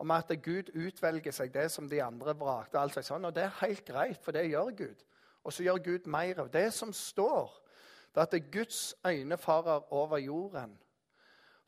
om 0.00 0.10
at 0.10 0.32
Gud 0.42 0.72
utvelger 0.76 1.32
seg 1.32 1.52
det 1.54 1.70
som 1.72 1.88
de 1.88 2.02
andre 2.02 2.34
vrakte. 2.36 2.80
Alt 2.80 2.96
sånn, 3.04 3.24
og 3.28 3.34
det 3.36 3.46
er 3.46 3.58
helt 3.60 3.84
greit, 3.88 4.20
for 4.24 4.36
det 4.36 4.48
gjør 4.48 4.72
Gud. 4.76 5.04
Og 5.44 5.52
så 5.52 5.64
gjør 5.64 5.82
Gud 5.84 6.08
mer 6.12 6.40
av 6.44 6.50
det 6.52 6.68
som 6.76 6.92
står. 6.92 7.52
Det 8.12 8.20
er 8.20 8.26
at 8.26 8.32
det 8.32 8.40
er 8.42 8.52
Guds 8.52 8.94
øyne 9.06 9.38
farer 9.38 9.92
over 9.92 10.18
jorden 10.18 10.72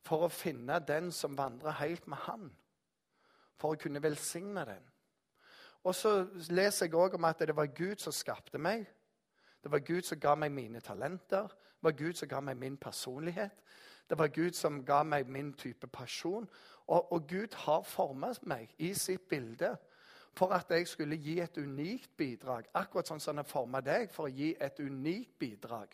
for 0.02 0.26
å 0.26 0.32
finne 0.32 0.80
den 0.84 1.12
som 1.14 1.36
vandrer 1.38 1.78
helt 1.80 2.08
med 2.10 2.24
Han. 2.26 2.50
For 3.62 3.76
å 3.76 3.78
kunne 3.78 4.02
velsigne 4.02 4.64
den. 4.66 4.82
Og 5.86 5.94
så 5.94 6.26
leser 6.50 6.86
jeg 6.86 6.98
òg 6.98 7.14
om 7.18 7.26
at 7.26 7.42
det 7.42 7.54
var 7.56 7.70
Gud 7.74 8.02
som 8.02 8.14
skapte 8.14 8.58
meg. 8.58 8.84
Det 9.62 9.70
var 9.70 9.82
Gud 9.86 10.02
som 10.06 10.20
ga 10.20 10.34
meg 10.34 10.50
mine 10.54 10.80
talenter. 10.82 11.46
Det 11.46 11.86
var 11.86 11.94
Gud 11.98 12.18
som 12.18 12.28
ga 12.28 12.40
meg 12.40 12.58
min 12.58 12.76
personlighet. 12.76 13.62
Det 14.10 14.18
var 14.18 14.28
Gud 14.34 14.52
som 14.58 14.84
ga 14.84 15.02
meg 15.02 15.30
min 15.30 15.52
type 15.58 15.86
pasjon. 15.86 16.48
Og, 16.86 17.12
og 17.12 17.28
Gud 17.28 17.54
har 17.64 17.82
formet 17.82 18.42
meg 18.46 18.74
i 18.78 18.92
sitt 18.94 19.28
bilde 19.30 19.76
for 20.36 20.54
at 20.54 20.70
jeg 20.70 20.86
skulle 20.88 21.16
gi 21.16 21.38
et 21.40 21.58
unikt 21.58 22.16
bidrag. 22.16 22.66
Akkurat 22.74 23.08
sånn 23.08 23.20
som 23.20 23.36
han 23.36 23.44
har 23.44 23.50
formet 23.50 23.86
deg 23.86 24.10
for 24.12 24.28
å 24.28 24.32
gi 24.32 24.54
et 24.60 24.78
unikt 24.80 25.38
bidrag. 25.38 25.92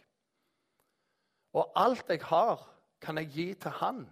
Og 1.53 1.73
alt 1.77 2.09
jeg 2.09 2.23
har, 2.29 2.63
kan 3.01 3.19
jeg 3.19 3.33
gi 3.35 3.49
til 3.55 3.77
han. 3.81 4.05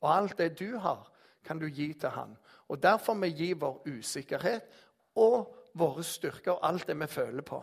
Og 0.00 0.08
alt 0.12 0.38
det 0.38 0.54
du 0.58 0.78
har, 0.78 1.08
kan 1.44 1.58
du 1.58 1.66
gi 1.66 1.92
til 1.92 2.08
han. 2.08 2.36
Og 2.68 2.82
Derfor 2.82 3.14
vi 3.14 3.30
gir 3.34 3.60
vår 3.60 3.82
usikkerhet 3.88 4.62
og 5.14 5.56
våre 5.74 6.02
styrker 6.04 6.52
og 6.52 6.66
alt 6.68 6.86
det 6.86 6.98
vi 7.00 7.06
føler 7.06 7.42
på. 7.42 7.60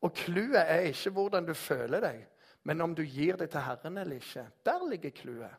Og 0.00 0.16
Clouet 0.16 0.60
er 0.60 0.88
ikke 0.90 1.10
hvordan 1.10 1.46
du 1.46 1.54
føler 1.54 2.00
deg, 2.00 2.26
men 2.62 2.80
om 2.80 2.94
du 2.94 3.02
gir 3.02 3.36
det 3.36 3.50
til 3.50 3.60
Herren 3.60 3.98
eller 3.98 4.16
ikke. 4.16 4.48
Der 4.64 4.88
ligger 4.88 5.10
clouet. 5.10 5.54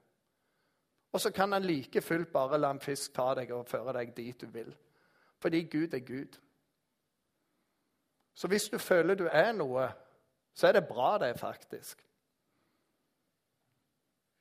Og 1.12 1.22
så 1.22 1.32
kan 1.32 1.52
han 1.52 1.64
like 1.64 2.02
fullt 2.02 2.32
bare 2.34 2.58
la 2.60 2.72
en 2.72 2.80
fisk 2.80 3.14
ta 3.16 3.34
deg 3.36 3.52
og 3.52 3.68
føre 3.68 3.94
deg 3.94 4.12
dit 4.16 4.42
du 4.42 4.48
vil. 4.52 4.76
Fordi 5.40 5.64
Gud 5.64 5.94
er 5.94 6.00
Gud. 6.00 6.38
Så 8.34 8.48
hvis 8.48 8.70
du 8.70 8.78
føler 8.78 9.16
du 9.16 9.26
er 9.32 9.52
noe, 9.52 9.88
så 10.54 10.68
er 10.68 10.72
det 10.72 10.88
bra, 10.88 11.18
det, 11.18 11.40
faktisk. 11.40 12.04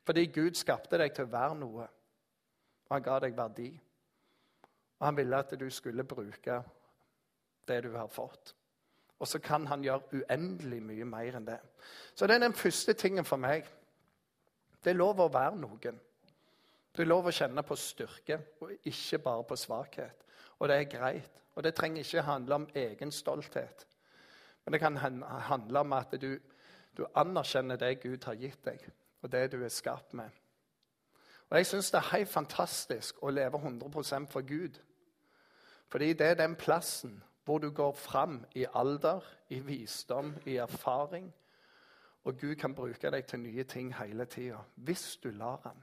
Fordi 0.05 0.25
Gud 0.25 0.53
skapte 0.53 0.97
deg 0.97 1.13
til 1.15 1.25
å 1.25 1.31
være 1.31 1.55
noe, 1.55 1.87
og 2.87 2.95
han 2.95 3.03
ga 3.03 3.19
deg 3.23 3.37
verdi. 3.37 3.69
Og 4.99 5.05
han 5.05 5.17
ville 5.17 5.37
at 5.37 5.53
du 5.59 5.67
skulle 5.69 6.07
bruke 6.07 6.61
det 7.67 7.81
du 7.83 7.91
har 7.95 8.07
fått. 8.07 8.53
Og 9.19 9.27
så 9.27 9.39
kan 9.39 9.65
han 9.67 9.83
gjøre 9.83 10.21
uendelig 10.21 10.81
mye 10.83 11.05
mer 11.09 11.37
enn 11.39 11.47
det. 11.47 11.57
Så 12.15 12.27
det 12.27 12.37
er 12.37 12.45
den 12.45 12.57
første 12.57 12.93
tingen 12.93 13.25
for 13.25 13.41
meg. 13.41 13.65
Det 14.83 14.93
er 14.93 14.99
lov 14.99 15.19
å 15.19 15.31
være 15.33 15.57
noen. 15.57 15.99
Det 16.93 17.03
er 17.03 17.09
lov 17.09 17.29
å 17.29 17.33
kjenne 17.33 17.63
på 17.65 17.75
styrke, 17.77 18.39
og 18.61 18.87
ikke 18.89 19.19
bare 19.21 19.43
på 19.49 19.57
svakhet. 19.57 20.23
Og 20.57 20.69
det 20.69 20.77
er 20.77 20.89
greit. 20.89 21.41
Og 21.57 21.65
det 21.65 21.73
trenger 21.75 22.05
ikke 22.05 22.25
handle 22.25 22.61
om 22.61 22.67
egen 22.77 23.11
stolthet. 23.11 23.87
Men 24.65 24.73
det 24.73 24.79
kan 24.81 24.97
handle 24.97 25.79
om 25.79 25.93
at 25.97 26.13
du, 26.21 26.35
du 26.97 27.05
anerkjenner 27.15 27.79
det 27.81 27.99
Gud 28.03 28.25
har 28.29 28.37
gitt 28.37 28.65
deg, 28.65 28.83
og 29.21 29.31
det 29.31 29.47
du 29.53 29.61
er 29.63 29.73
skapt 29.73 30.13
med. 30.17 30.29
Og 31.49 31.57
Jeg 31.57 31.65
syns 31.65 31.91
det 31.91 31.97
er 31.97 32.17
helt 32.17 32.29
fantastisk 32.29 33.23
å 33.23 33.31
leve 33.31 33.57
100% 33.57 34.27
for 34.31 34.41
Gud. 34.41 34.79
Fordi 35.87 36.13
det 36.13 36.27
er 36.27 36.33
den 36.33 36.55
plassen 36.55 37.23
hvor 37.45 37.57
du 37.63 37.69
går 37.71 37.93
fram 37.95 38.45
i 38.55 38.65
alder, 38.75 39.23
i 39.49 39.59
visdom, 39.59 40.35
i 40.45 40.57
erfaring. 40.57 41.33
Og 42.23 42.39
Gud 42.39 42.55
kan 42.55 42.75
bruke 42.75 43.11
deg 43.11 43.23
til 43.25 43.39
nye 43.39 43.63
ting 43.63 43.93
hele 43.95 44.25
tida, 44.25 44.57
hvis 44.75 45.19
du 45.23 45.29
lar 45.31 45.61
ham. 45.63 45.77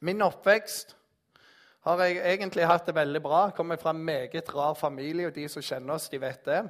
Min 0.00 0.22
oppvekst 0.22 0.96
har 1.80 2.02
jeg 2.04 2.34
egentlig 2.34 2.66
hatt 2.66 2.86
det 2.86 2.94
veldig 2.94 3.22
bra. 3.22 3.50
Kommer 3.50 3.76
fra 3.76 3.90
en 3.90 4.04
meget 4.04 4.54
rar 4.54 4.74
familie, 4.74 5.26
og 5.26 5.34
de 5.34 5.48
som 5.48 5.62
kjenner 5.62 5.94
oss, 5.94 6.08
de 6.08 6.20
vet 6.20 6.44
det. 6.46 6.62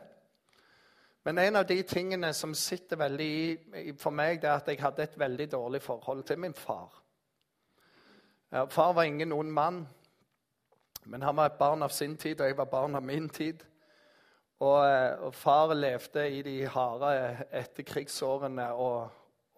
Men 1.29 1.39
en 1.39 1.57
av 1.57 1.67
de 1.67 1.83
tingene 1.83 2.31
som 2.33 2.55
sitter 2.57 2.97
veldig 2.97 3.33
i 3.77 3.91
for 4.01 4.15
meg, 4.17 4.39
det 4.41 4.49
er 4.49 4.63
at 4.63 4.69
jeg 4.71 4.79
hadde 4.81 5.05
et 5.05 5.17
veldig 5.21 5.47
dårlig 5.53 5.81
forhold 5.85 6.23
til 6.25 6.39
min 6.41 6.55
far. 6.57 6.95
Far 8.73 8.95
var 8.97 9.05
ingen 9.05 9.35
ond 9.37 9.53
mann, 9.53 9.83
men 11.05 11.23
han 11.23 11.37
var 11.37 11.51
et 11.51 11.59
barn 11.59 11.85
av 11.85 11.93
sin 11.93 12.15
tid, 12.17 12.41
og 12.41 12.49
jeg 12.49 12.57
var 12.57 12.71
barn 12.73 12.97
av 12.97 13.05
min 13.05 13.29
tid. 13.29 13.61
Og, 14.61 14.79
eh, 14.87 15.21
og 15.21 15.35
far 15.35 15.75
levde 15.75 16.25
i 16.33 16.41
de 16.47 16.55
harde 16.65 17.13
etterkrigsårene, 17.61 18.71
og, 18.73 19.11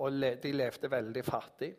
og 0.02 0.26
de 0.42 0.52
levde 0.52 0.90
veldig 0.90 1.24
fattig. 1.24 1.70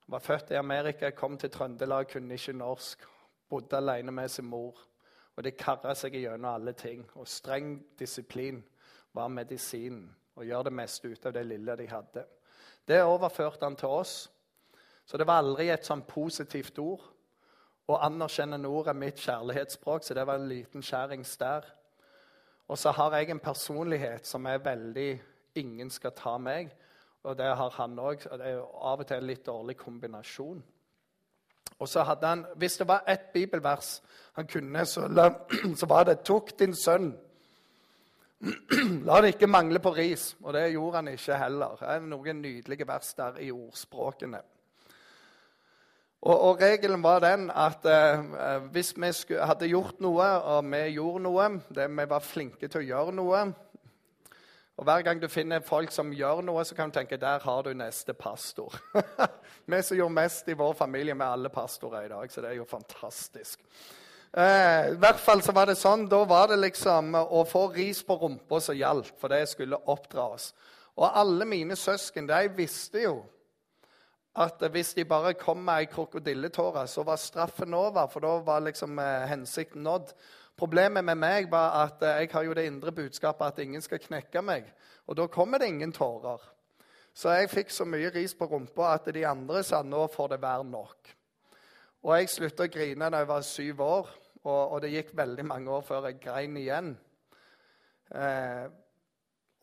Han 0.00 0.16
var 0.16 0.26
født 0.26 0.50
i 0.50 0.58
Amerika, 0.58 1.12
kom 1.14 1.38
til 1.38 1.50
Trøndelag, 1.50 2.10
kunne 2.10 2.34
ikke 2.34 2.58
norsk. 2.58 3.06
Bodde 3.48 3.76
alene 3.76 4.10
med 4.10 4.28
sin 4.28 4.50
mor. 4.50 4.82
Og 5.36 5.46
de 5.46 5.54
kara 5.54 5.94
seg 5.94 6.18
gjennom 6.18 6.56
alle 6.56 6.74
ting. 6.74 7.06
Og 7.14 7.28
streng 7.28 7.76
disiplin 7.98 8.64
var 9.14 9.28
medisinen. 9.28 10.16
Og 10.36 10.46
gjør 10.46 10.62
det 10.68 10.72
meste 10.72 11.08
ut 11.08 11.26
av 11.26 11.32
det 11.34 11.46
lille 11.46 11.76
de 11.76 11.86
hadde. 11.90 12.24
Det 12.88 13.02
overførte 13.02 13.64
han 13.66 13.76
til 13.76 13.88
oss. 13.88 14.30
Så 15.04 15.18
det 15.18 15.26
var 15.26 15.42
aldri 15.42 15.68
et 15.68 15.84
sånn 15.84 16.04
positivt 16.06 16.78
ord. 16.78 17.02
Og 17.90 17.98
anerkjenne 18.06 18.60
ord 18.68 18.88
er 18.88 18.96
mitt 18.98 19.18
kjærlighetsspråk, 19.18 20.04
så 20.04 20.14
det 20.14 20.26
var 20.26 20.38
en 20.38 20.48
liten 20.48 20.82
skjærings 20.82 21.36
der. 21.36 21.66
Og 22.70 22.78
så 22.78 22.92
har 22.94 23.16
jeg 23.16 23.30
en 23.30 23.42
personlighet 23.42 24.26
som 24.26 24.46
er 24.46 24.62
veldig 24.64 25.10
Ingen 25.58 25.88
skal 25.90 26.12
ta 26.14 26.36
meg. 26.38 26.68
Og 27.26 27.34
det 27.36 27.48
har 27.58 27.72
han 27.74 27.98
òg. 27.98 28.22
Det 28.22 28.46
er 28.46 28.52
jo 28.60 28.68
av 28.86 29.00
og 29.02 29.08
til 29.08 29.18
en 29.18 29.26
litt 29.26 29.42
dårlig 29.46 29.74
kombinasjon. 29.76 30.60
Og 31.78 31.88
så 31.88 32.04
hadde 32.06 32.26
han, 32.26 32.44
Hvis 32.56 32.76
det 32.76 32.88
var 32.88 33.02
ett 33.08 33.32
bibelvers 33.32 34.02
han 34.32 34.46
kunne, 34.46 34.86
så, 34.86 35.08
så 35.80 35.86
var 35.86 36.04
det 36.04 36.20
'Tok 36.20 36.58
din 36.58 36.74
sønn'. 36.74 37.16
La 39.06 39.20
det 39.20 39.34
ikke 39.34 39.50
mangle 39.50 39.82
på 39.84 39.92
ris. 39.96 40.34
Og 40.42 40.54
det 40.56 40.70
gjorde 40.72 41.02
han 41.02 41.12
ikke 41.12 41.40
heller. 41.40 41.76
Det 41.80 41.92
er 41.92 42.08
noen 42.08 42.40
nydelige 42.40 42.88
vers 42.88 43.12
der 43.18 43.40
i 43.44 43.50
ordspråkene. 43.52 44.40
Og, 46.20 46.36
og 46.36 46.60
regelen 46.60 47.02
var 47.02 47.22
den 47.24 47.48
at 47.48 47.86
eh, 47.88 48.24
hvis 48.72 48.92
vi 48.96 49.12
skulle, 49.16 49.46
hadde 49.48 49.70
gjort 49.70 50.02
noe, 50.04 50.26
og 50.52 50.66
vi 50.68 50.82
gjorde 50.98 51.24
noe, 51.24 51.48
det 51.72 51.88
vi 51.88 52.06
var 52.10 52.24
flinke 52.24 52.68
til 52.68 52.82
å 52.82 52.88
gjøre 52.90 53.16
noe 53.16 53.44
og 54.80 54.86
Hver 54.86 55.02
gang 55.04 55.18
du 55.20 55.26
finner 55.28 55.60
folk 55.60 55.92
som 55.92 56.08
gjør 56.16 56.38
noe, 56.40 56.62
så 56.64 56.72
kan 56.72 56.88
du 56.88 56.94
tenke 56.96 57.18
der 57.20 57.42
har 57.44 57.62
du 57.62 57.74
neste 57.76 58.14
pastor. 58.16 58.72
vi 59.68 59.80
som 59.84 59.98
gjorde 59.98 60.16
mest 60.16 60.48
i 60.48 60.56
vår 60.56 60.72
familie 60.72 61.12
med 61.14 61.26
alle 61.26 61.50
pastorer 61.52 62.06
i 62.06 62.08
dag, 62.08 62.32
så 62.32 62.40
det 62.40 62.48
er 62.48 62.56
jo 62.56 62.64
fantastisk. 62.64 63.60
Eh, 64.30 64.92
I 64.92 64.98
hvert 65.02 65.18
fall 65.18 65.42
så 65.42 65.52
var 65.52 65.66
det 65.66 65.74
sånn, 65.78 66.04
Da 66.08 66.22
var 66.24 66.52
det 66.52 66.60
liksom 66.60 67.16
å 67.18 67.42
få 67.48 67.66
ris 67.74 68.02
på 68.06 68.14
rumpa 68.14 68.60
som 68.62 68.76
gjaldt, 68.78 69.12
for 69.18 69.28
det 69.28 69.48
skulle 69.50 69.80
oppdra 69.90 70.28
oss. 70.36 70.52
Og 70.96 71.10
alle 71.10 71.46
mine 71.48 71.76
søsken 71.76 72.28
de 72.28 72.48
visste 72.54 73.02
jo 73.02 73.24
at 74.40 74.62
hvis 74.70 74.94
de 74.94 75.04
bare 75.04 75.34
kom 75.34 75.64
med 75.64 75.82
ei 75.82 75.88
krokodilletåre, 75.90 76.86
så 76.86 77.02
var 77.02 77.18
straffen 77.18 77.74
over, 77.74 78.06
for 78.06 78.22
da 78.22 78.36
var 78.46 78.62
liksom 78.62 78.98
eh, 79.02 79.26
hensikten 79.26 79.82
nådd. 79.82 80.14
Problemet 80.56 81.04
med 81.04 81.18
meg 81.18 81.50
var 81.50 81.74
at 81.82 82.02
eh, 82.02 82.22
jeg 82.22 82.30
har 82.32 82.46
jo 82.46 82.54
det 82.54 82.68
indre 82.70 82.92
budskapet 82.94 83.46
at 83.46 83.58
ingen 83.64 83.82
skal 83.82 83.98
knekke 83.98 84.42
meg. 84.46 84.70
Og 85.10 85.18
da 85.18 85.26
kommer 85.26 85.58
det 85.58 85.72
ingen 85.72 85.92
tårer. 85.92 86.38
Så 87.12 87.34
jeg 87.34 87.50
fikk 87.50 87.74
så 87.74 87.84
mye 87.84 88.12
ris 88.14 88.36
på 88.38 88.46
rumpa 88.46 88.92
at 88.94 89.10
de 89.10 89.26
andre 89.26 89.64
sa 89.66 89.82
nå 89.82 90.06
får 90.14 90.36
det 90.36 90.42
være 90.44 90.68
nok. 90.70 91.16
Og 92.00 92.14
jeg 92.16 92.30
slutta 92.32 92.64
å 92.64 92.72
grine 92.72 93.10
da 93.12 93.20
jeg 93.20 93.28
var 93.28 93.42
syv 93.44 93.80
år, 93.84 94.12
og, 94.40 94.60
og, 94.60 94.76
det 94.80 94.92
gikk 94.94 95.10
veldig 95.16 95.44
mange 95.44 95.72
år 95.72 95.82
før 95.84 96.06
jeg 96.08 96.20
grein 96.22 96.54
igjen. 96.56 96.94
Eh, 98.16 98.68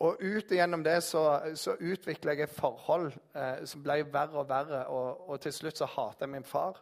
og 0.05 0.21
ut 0.21 0.51
igjennom 0.53 0.83
det 0.85 0.99
så, 1.01 1.23
så 1.57 1.73
utvikla 1.81 2.35
jeg 2.35 2.45
et 2.45 2.53
forhold 2.53 3.09
eh, 3.33 3.63
som 3.65 3.81
ble 3.81 4.03
verre 4.13 4.43
og 4.43 4.49
verre, 4.49 4.83
og, 4.93 5.23
og 5.31 5.41
til 5.41 5.55
slutt 5.55 5.81
så 5.81 5.89
hata 5.89 6.27
jeg 6.27 6.35
min 6.35 6.45
far. 6.45 6.77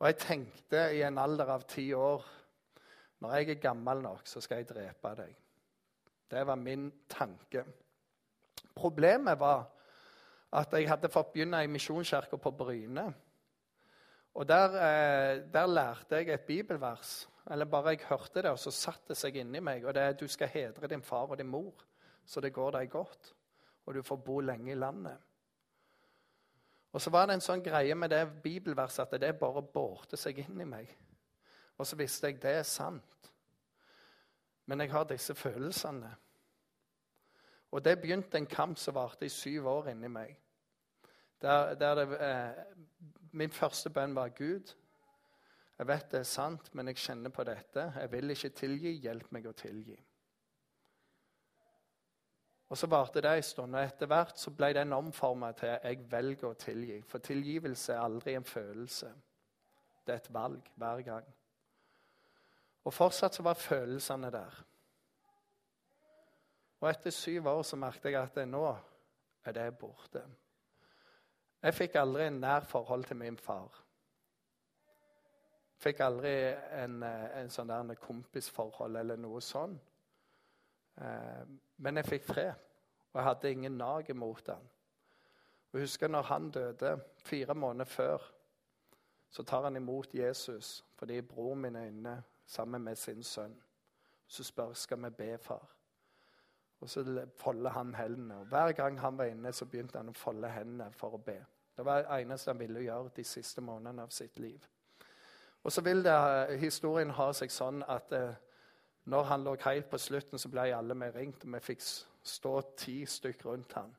Og 0.00 0.08
jeg 0.10 0.18
tenkte 0.24 0.82
i 0.96 1.04
en 1.06 1.22
alder 1.22 1.54
av 1.54 1.68
ti 1.70 1.86
år 1.94 2.26
når 3.22 3.36
jeg 3.38 3.54
er 3.54 3.62
gammel 3.62 4.02
nok, 4.04 4.26
så 4.28 4.42
skal 4.44 4.60
jeg 4.60 4.68
drepe 4.68 5.14
deg. 5.16 5.30
Det 6.26 6.42
var 6.46 6.58
min 6.60 6.90
tanke. 7.08 7.62
Problemet 8.76 9.38
var 9.40 9.62
at 10.58 10.74
jeg 10.74 10.88
hadde 10.90 11.08
fått 11.12 11.32
begynne 11.32 11.62
i 11.64 11.70
Misjonskirka 11.70 12.36
på 12.36 12.52
Bryne. 12.58 13.06
Og 14.36 14.44
der, 14.48 14.74
eh, 14.76 15.52
der, 15.52 15.66
lærte 15.66 16.16
jeg 16.16 16.28
et 16.28 16.40
bibelvers. 16.40 17.28
Eller 17.50 17.64
bare 17.64 17.88
jeg 17.88 18.04
hørte 18.08 18.42
det, 18.42 18.50
og 18.50 18.58
så 18.58 18.70
satte 18.70 19.08
det 19.08 19.16
seg 19.16 19.36
inni 19.40 19.60
meg. 19.60 19.84
Og 19.84 19.94
det 19.94 20.02
er 20.02 20.12
du 20.12 20.26
skal 20.28 20.50
hedre 20.52 20.88
din 20.92 21.02
far 21.02 21.30
og 21.30 21.38
din 21.38 21.48
mor, 21.48 21.84
så 22.26 22.40
det 22.40 22.52
går 22.52 22.70
deg 22.70 22.90
godt. 22.90 23.32
Og 23.86 23.94
du 23.94 24.02
får 24.02 24.16
bo 24.16 24.40
lenge 24.40 24.72
i 24.72 24.74
landet. 24.74 25.16
Og 26.92 27.00
så 27.00 27.10
var 27.10 27.26
det 27.26 27.36
en 27.36 27.44
sånn 27.44 27.62
greie 27.64 27.94
med 27.94 28.10
det 28.10 28.24
bibelverset 28.42 29.06
at 29.06 29.20
det 29.20 29.38
bare 29.40 29.62
bårte 29.62 30.16
seg 30.16 30.38
inn 30.42 30.60
i 30.60 30.68
meg. 30.68 30.90
Og 31.78 31.86
så 31.86 31.96
visste 31.96 32.28
jeg 32.28 32.40
det 32.42 32.54
er 32.58 32.68
sant. 32.68 33.30
Men 34.66 34.80
jeg 34.80 34.92
har 34.92 35.04
disse 35.04 35.34
følelsene. 35.34 36.10
Og 37.70 37.84
det 37.84 38.00
begynte 38.00 38.38
en 38.38 38.46
kamp 38.46 38.78
som 38.78 38.96
varte 38.96 39.26
i 39.26 39.32
syv 39.32 39.68
år 39.68 39.90
inni 39.92 40.08
meg. 40.08 40.36
Der, 41.40 41.74
der 41.74 41.94
det, 41.94 42.06
eh, 42.20 42.64
min 43.36 43.52
første 43.52 43.90
bønn 43.92 44.14
var 44.16 44.32
Gud. 44.36 44.72
Jeg 45.76 45.88
vet 45.88 46.10
det 46.12 46.22
er 46.22 46.28
sant, 46.28 46.68
men 46.74 46.88
jeg 46.88 47.02
kjenner 47.02 47.32
på 47.32 47.44
dette. 47.44 47.90
Jeg 48.00 48.12
vil 48.12 48.32
ikke 48.32 48.52
tilgi. 48.56 48.92
Hjelp 49.04 49.32
meg 49.36 49.48
å 49.48 49.56
tilgi. 49.56 49.96
Og 52.66 52.78
Så 52.78 52.88
varte 52.90 53.20
det 53.22 53.30
en 53.30 53.42
stund, 53.46 53.76
og 53.76 53.82
etter 53.84 54.08
hvert 54.10 54.40
så 54.40 54.50
ble 54.50 54.72
den 54.74 54.92
omforma 54.92 55.52
til 55.54 55.76
jeg 55.76 56.06
velger 56.10 56.48
å 56.48 56.58
tilgi. 56.58 56.96
For 57.06 57.22
tilgivelse 57.22 57.94
er 57.94 58.02
aldri 58.02 58.34
en 58.34 58.44
følelse. 58.44 59.12
Det 60.06 60.14
er 60.14 60.22
et 60.22 60.32
valg 60.34 60.72
hver 60.74 61.02
gang. 61.06 61.28
Og 62.86 62.94
fortsatt 62.94 63.34
så 63.34 63.42
var 63.42 63.58
følelsene 63.58 64.30
der. 64.30 64.58
Og 66.80 66.90
etter 66.90 67.14
syv 67.14 67.46
år 67.50 67.62
så 67.66 67.78
merket 67.78 68.12
jeg 68.12 68.20
at 68.22 68.42
nå 68.48 68.64
er 69.46 69.54
det 69.54 69.70
borte. 69.78 70.24
Jeg 71.66 71.74
fikk 71.74 71.96
aldri 71.98 72.28
en 72.28 72.36
nær 72.38 72.62
forhold 72.62 73.04
til 73.04 73.16
min 73.18 73.36
far. 73.42 73.80
Fikk 75.82 76.00
aldri 76.06 76.30
en, 76.78 77.00
en 77.02 77.48
sånn 77.50 77.72
der 77.72 77.98
kompisforhold 77.98 79.00
eller 79.00 79.18
noe 79.18 79.40
sånn. 79.42 79.74
Eh, 81.02 81.40
men 81.82 81.98
jeg 81.98 82.06
fikk 82.06 82.28
fred, 82.28 82.52
og 83.10 83.18
jeg 83.18 83.26
hadde 83.26 83.50
ingen 83.50 83.80
nag 83.80 84.12
imot 84.14 84.52
han. 84.52 84.68
Og 85.72 85.80
jeg 85.80 85.88
husker 85.88 86.12
når 86.14 86.28
han 86.30 86.46
døde, 86.54 86.92
fire 87.26 87.58
måneder 87.58 87.90
før, 87.90 88.28
så 89.26 89.42
tar 89.42 89.66
han 89.66 89.76
imot 89.76 90.14
Jesus 90.14 90.84
fordi 90.94 91.18
broren 91.26 91.66
min 91.66 91.80
er 91.82 91.90
inne 91.90 92.14
sammen 92.46 92.86
med 92.86 92.94
sin 92.94 93.26
sønn. 93.26 93.58
Så 94.26 94.46
spør 94.46 94.70
skal 94.78 95.02
vi 95.02 95.10
be, 95.18 95.32
far. 95.38 95.66
Og 96.80 96.94
så 96.94 97.26
folder 97.42 97.74
han 97.74 97.94
hendene. 97.94 98.38
Og 98.38 98.46
Hver 98.54 98.72
gang 98.72 99.00
han 99.00 99.18
var 99.18 99.34
inne, 99.34 99.52
så 99.52 99.66
begynte 99.66 99.98
han 99.98 100.14
å 100.14 100.16
folde 100.16 100.54
hendene 100.54 100.92
for 100.94 101.18
å 101.18 101.22
be. 101.26 101.40
Det 101.76 101.84
var 101.84 102.02
det 102.02 102.22
eneste 102.22 102.50
han 102.50 102.58
ville 102.58 102.80
gjøre 102.80 103.12
de 103.16 103.24
siste 103.24 103.60
månedene 103.60 104.02
av 104.02 104.10
sitt 104.10 104.38
liv. 104.38 104.64
Og 105.62 105.72
så 105.72 105.82
vil 105.82 106.04
det, 106.04 106.58
historien 106.60 107.10
ha 107.10 107.32
seg 107.34 107.50
sånn 107.50 107.82
at 107.90 108.12
eh, 108.14 108.36
når 109.10 109.22
han 109.22 109.44
lå 109.44 109.56
helt 109.64 109.90
på 109.90 109.98
slutten, 109.98 110.38
så 110.38 110.48
ble 110.48 110.70
alle 110.74 110.94
vi 110.94 111.10
ringt, 111.14 111.44
og 111.44 111.52
vi 111.54 111.60
fikk 111.62 111.82
stå 112.26 112.54
ti 112.78 113.00
stykker 113.06 113.50
rundt 113.50 113.74
han. 113.78 113.92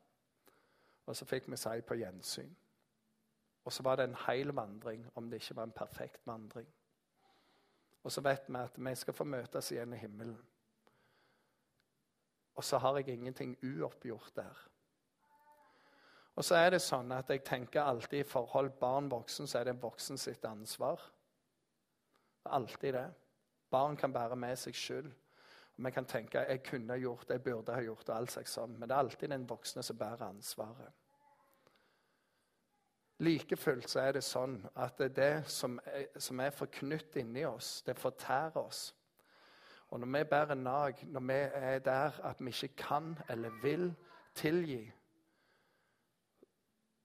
Og 1.06 1.16
så 1.16 1.24
fikk 1.24 1.48
vi 1.48 1.56
si 1.56 1.80
på 1.86 1.96
gjensyn. 1.96 2.50
Og 3.64 3.72
så 3.72 3.84
var 3.84 3.96
det 3.96 4.08
en 4.08 4.18
hel 4.26 4.52
vandring, 4.56 5.06
om 5.14 5.30
det 5.30 5.42
ikke 5.42 5.56
var 5.56 5.68
en 5.68 5.76
perfekt 5.76 6.26
vandring. 6.26 6.66
Og 8.02 8.12
så 8.12 8.20
vet 8.24 8.48
vi 8.48 8.60
at 8.60 8.78
vi 8.80 8.94
skal 8.96 9.16
få 9.16 9.24
møtes 9.24 9.72
igjen 9.72 9.92
i 9.92 10.00
himmelen. 10.00 10.38
Og 12.54 12.64
så 12.64 12.78
har 12.78 12.96
jeg 12.96 13.08
ingenting 13.08 13.56
uoppgjort 13.62 14.32
der. 14.36 14.68
Og 16.38 16.44
så 16.46 16.54
er 16.54 16.70
det 16.70 16.78
sånn 16.84 17.10
at 17.16 17.30
jeg 17.32 17.42
tenker 17.42 17.82
alltid 17.82 18.20
i 18.22 18.26
forhold 18.26 18.76
barn-voksen, 18.78 19.48
så 19.50 19.58
er 19.58 19.72
det 19.72 19.80
voksen 19.82 20.20
sitt 20.22 20.44
ansvar. 20.46 21.00
Alltid 22.46 22.94
det. 22.94 23.08
Barn 23.70 23.96
kan 23.98 24.12
bære 24.14 24.36
med 24.38 24.54
seg 24.58 24.76
skyld. 24.78 25.08
Vi 25.78 25.90
kan 25.90 26.06
tenke 26.06 26.44
jeg 26.46 26.62
kunne 26.62 26.94
gjort 26.98 27.26
det, 27.26 27.40
jeg 27.40 27.42
burde 27.42 27.74
ha 27.74 27.82
gjort 27.82 28.06
det. 28.06 28.14
alt 28.14 28.30
slags 28.30 28.54
sånn. 28.54 28.76
Men 28.78 28.88
det 28.88 28.94
er 28.94 29.02
alltid 29.02 29.30
den 29.34 29.48
voksne 29.50 29.82
som 29.82 29.98
bærer 29.98 30.28
ansvaret. 30.28 30.94
Like 33.18 33.56
fullt 33.58 33.90
så 33.90 34.00
er 34.00 34.14
det 34.14 34.22
sånn 34.22 34.60
at 34.78 34.94
det, 34.98 35.08
det 35.16 35.32
som 35.50 35.74
er, 35.90 36.06
som 36.22 36.38
er 36.38 36.54
forknytt 36.54 37.18
inni 37.18 37.42
oss, 37.50 37.82
det 37.82 37.98
fortærer 37.98 38.60
oss. 38.62 38.92
Og 39.90 39.98
når 40.00 40.12
vi 40.14 40.22
bærer 40.30 40.54
nag, 40.54 41.02
når 41.02 41.26
vi 41.32 41.40
er 41.66 41.82
der 41.82 42.20
at 42.30 42.38
vi 42.38 42.54
ikke 42.54 42.76
kan 42.84 43.18
eller 43.28 43.58
vil 43.62 43.90
tilgi, 44.38 44.84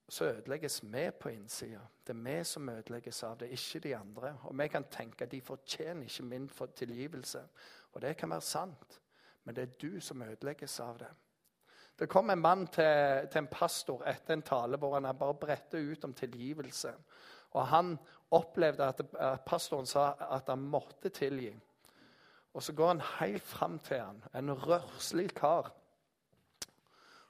så 0.10 0.26
ødelegges 0.26 0.82
vi 0.84 1.12
på 1.20 1.30
innsida. 1.30 1.80
Det 2.08 2.16
er 2.16 2.24
vi 2.24 2.44
som 2.44 2.70
ødelegges 2.70 3.24
av 3.24 3.38
det, 3.40 3.50
ikke 3.56 3.80
de 3.80 3.96
andre. 3.96 4.38
Og 4.44 4.58
vi 4.60 4.68
kan 4.68 4.84
tenke 4.92 5.24
at 5.24 5.32
de 5.32 5.42
fortjener 5.42 6.04
ikke 6.04 6.24
min 6.24 6.50
tilgivelse. 6.76 7.44
Og 7.94 8.02
det 8.02 8.18
kan 8.18 8.30
være 8.30 8.42
sant, 8.42 9.02
men 9.44 9.56
det 9.56 9.62
er 9.62 9.78
du 9.82 10.00
som 10.02 10.22
ødelegges 10.22 10.80
av 10.80 10.98
det. 11.00 11.12
Det 12.00 12.10
kom 12.10 12.30
en 12.30 12.42
mann 12.42 12.68
til, 12.68 13.28
til 13.32 13.38
en 13.38 13.48
pastor 13.48 14.02
etter 14.10 14.34
en 14.34 14.42
tale 14.42 14.78
hvor 14.78 14.96
han 14.98 15.18
bare 15.18 15.34
brettet 15.34 15.92
ut 15.92 16.04
om 16.04 16.14
tilgivelse. 16.14 16.94
Og 17.52 17.68
han 17.68 17.98
opplevde 18.32 18.86
at, 18.86 19.02
at 19.14 19.42
pastoren 19.46 19.86
sa 19.86 20.14
at 20.34 20.50
han 20.50 20.60
måtte 20.60 21.10
tilgi. 21.10 21.54
Og 22.54 22.64
så 22.64 22.74
går 22.74 22.88
han 22.88 23.02
helt 23.20 23.44
fram 23.44 23.80
til 23.80 24.02
han, 24.02 24.24
en 24.34 24.54
rørslig 24.54 25.30
kar. 25.36 25.72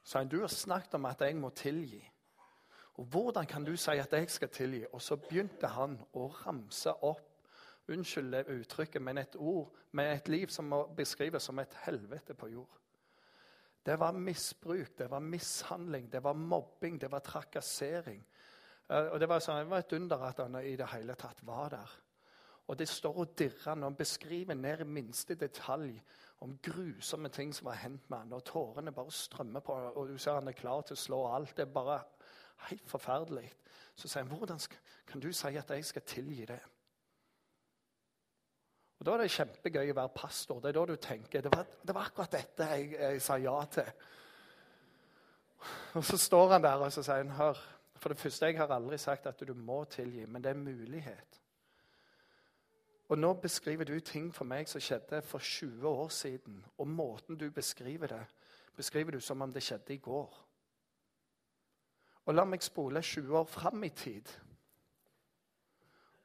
Så 0.03 0.17
han, 0.17 0.27
du 0.27 0.39
har 0.39 0.47
snakket 0.47 0.93
om 0.93 1.05
at 1.05 1.21
jeg 1.21 1.35
må 1.35 1.49
tilgi. 1.49 2.01
Og 2.93 3.05
Hvordan 3.05 3.45
kan 3.45 3.63
du 3.65 3.75
si 3.75 3.91
at 3.97 4.13
jeg 4.13 4.29
skal 4.29 4.49
tilgi? 4.49 4.85
Og 4.91 5.01
så 5.01 5.15
begynte 5.17 5.67
han 5.67 5.97
å 6.13 6.27
ramse 6.45 6.93
opp 7.01 7.29
Unnskyld 7.91 8.47
uttrykket, 8.47 9.01
men 9.01 9.17
et 9.17 9.35
ord 9.35 9.73
med 9.91 10.13
et 10.13 10.29
liv 10.31 10.47
som 10.47 10.69
må 10.71 10.85
beskrives 10.95 11.43
som 11.43 11.59
et 11.59 11.73
helvete 11.83 12.33
på 12.33 12.47
jord. 12.47 12.77
Det 13.85 13.97
var 13.99 14.15
misbruk, 14.15 14.97
det 14.97 15.09
var 15.11 15.19
mishandling, 15.19 16.07
det 16.11 16.23
var 16.23 16.33
mobbing, 16.33 17.01
det 17.01 17.11
var 17.11 17.19
trakassering. 17.19 18.23
Eh, 18.89 19.11
og 19.11 19.19
Det 19.19 19.29
var, 19.29 19.39
sånn, 19.39 19.59
det 19.65 19.69
var 19.69 19.83
et 19.83 19.93
under 19.93 20.23
at 20.29 20.39
han 20.39 20.55
i 20.61 20.75
det 20.79 20.87
hele 20.93 21.15
tatt 21.19 21.43
var 21.43 21.69
der. 21.69 21.97
Og 22.67 22.77
Det 22.79 22.87
står 22.87 23.17
og 23.19 23.35
dirrer 23.37 23.75
når 23.75 23.89
han 23.89 23.95
beskriver 23.99 24.55
ned 24.55 24.79
i 24.79 24.87
minste 24.87 25.35
detalj 25.35 25.99
om 26.39 26.57
grusomme 26.63 27.29
ting 27.29 27.51
som 27.53 27.65
var 27.65 27.81
hendt 27.83 28.09
med 28.09 28.19
han, 28.19 28.33
og 28.33 28.45
Tårene 28.47 28.91
bare 28.91 29.11
strømmer 29.11 29.59
på, 29.59 29.73
og 29.73 30.07
du 30.07 30.17
ser 30.17 30.39
han 30.39 30.47
er 30.47 30.55
klar 30.55 30.81
til 30.81 30.95
å 30.95 31.03
slå 31.03 31.19
alt. 31.35 31.57
Det 31.57 31.67
er 31.67 31.75
bare 31.75 31.99
helt 32.57 32.89
forferdelig. 32.89 33.53
Så 33.95 34.07
sier 34.07 34.23
han, 34.23 34.37
'Hvordan 34.37 34.59
kan 35.07 35.21
du 35.21 35.31
si 35.31 35.47
at 35.47 35.69
jeg 35.69 35.85
skal 35.85 36.01
tilgi 36.01 36.45
det?' 36.45 36.65
Og 38.99 39.05
Da 39.05 39.11
er 39.11 39.17
det 39.17 39.31
kjempegøy 39.31 39.89
å 39.91 39.95
være 39.95 40.09
pastor. 40.15 40.59
Det 40.59 40.69
er 40.69 40.71
da 40.71 40.85
du 40.85 40.95
tenker 40.95 41.41
det 41.41 41.51
var, 41.51 41.65
det 41.87 41.95
var 41.95 42.05
akkurat 42.05 42.31
dette 42.31 42.63
jeg, 42.63 42.93
jeg, 42.93 43.21
sa 43.21 43.35
ja 43.35 43.65
til. 43.65 43.89
Og 45.93 46.03
Så 46.03 46.17
står 46.17 46.51
han 46.51 46.63
der 46.63 46.85
og 46.85 46.91
så 46.91 47.03
sier 47.03 47.15
han, 47.15 47.29
hør, 47.29 47.59
for 47.95 48.09
det 48.09 48.17
første, 48.17 48.45
jeg 48.45 48.57
har 48.57 48.71
aldri 48.71 48.97
sagt 48.97 49.27
at 49.27 49.39
du 49.47 49.53
må 49.53 49.83
tilgi, 49.83 50.25
men 50.25 50.43
det 50.43 50.49
er 50.49 50.55
en 50.55 50.63
mulighet. 50.63 51.41
Og 53.09 53.19
Nå 53.19 53.33
beskriver 53.33 53.83
du 53.83 53.99
ting 53.99 54.31
for 54.35 54.47
meg 54.47 54.69
som 54.71 54.81
skjedde 54.81 55.21
for 55.21 55.39
20 55.39 55.87
år 55.87 56.09
siden. 56.09 56.65
Og 56.77 56.87
måten 56.87 57.37
du 57.37 57.49
beskriver 57.51 58.07
det, 58.07 58.25
beskriver 58.75 59.11
du 59.11 59.19
som 59.19 59.41
om 59.41 59.53
det 59.53 59.63
skjedde 59.63 59.93
i 59.93 59.97
går. 59.97 60.39
Og 62.25 62.35
la 62.35 62.45
meg 62.47 62.63
spole 62.63 63.01
20 63.01 63.37
år 63.37 63.45
fram 63.45 63.83
i 63.83 63.89
tid. 63.89 64.29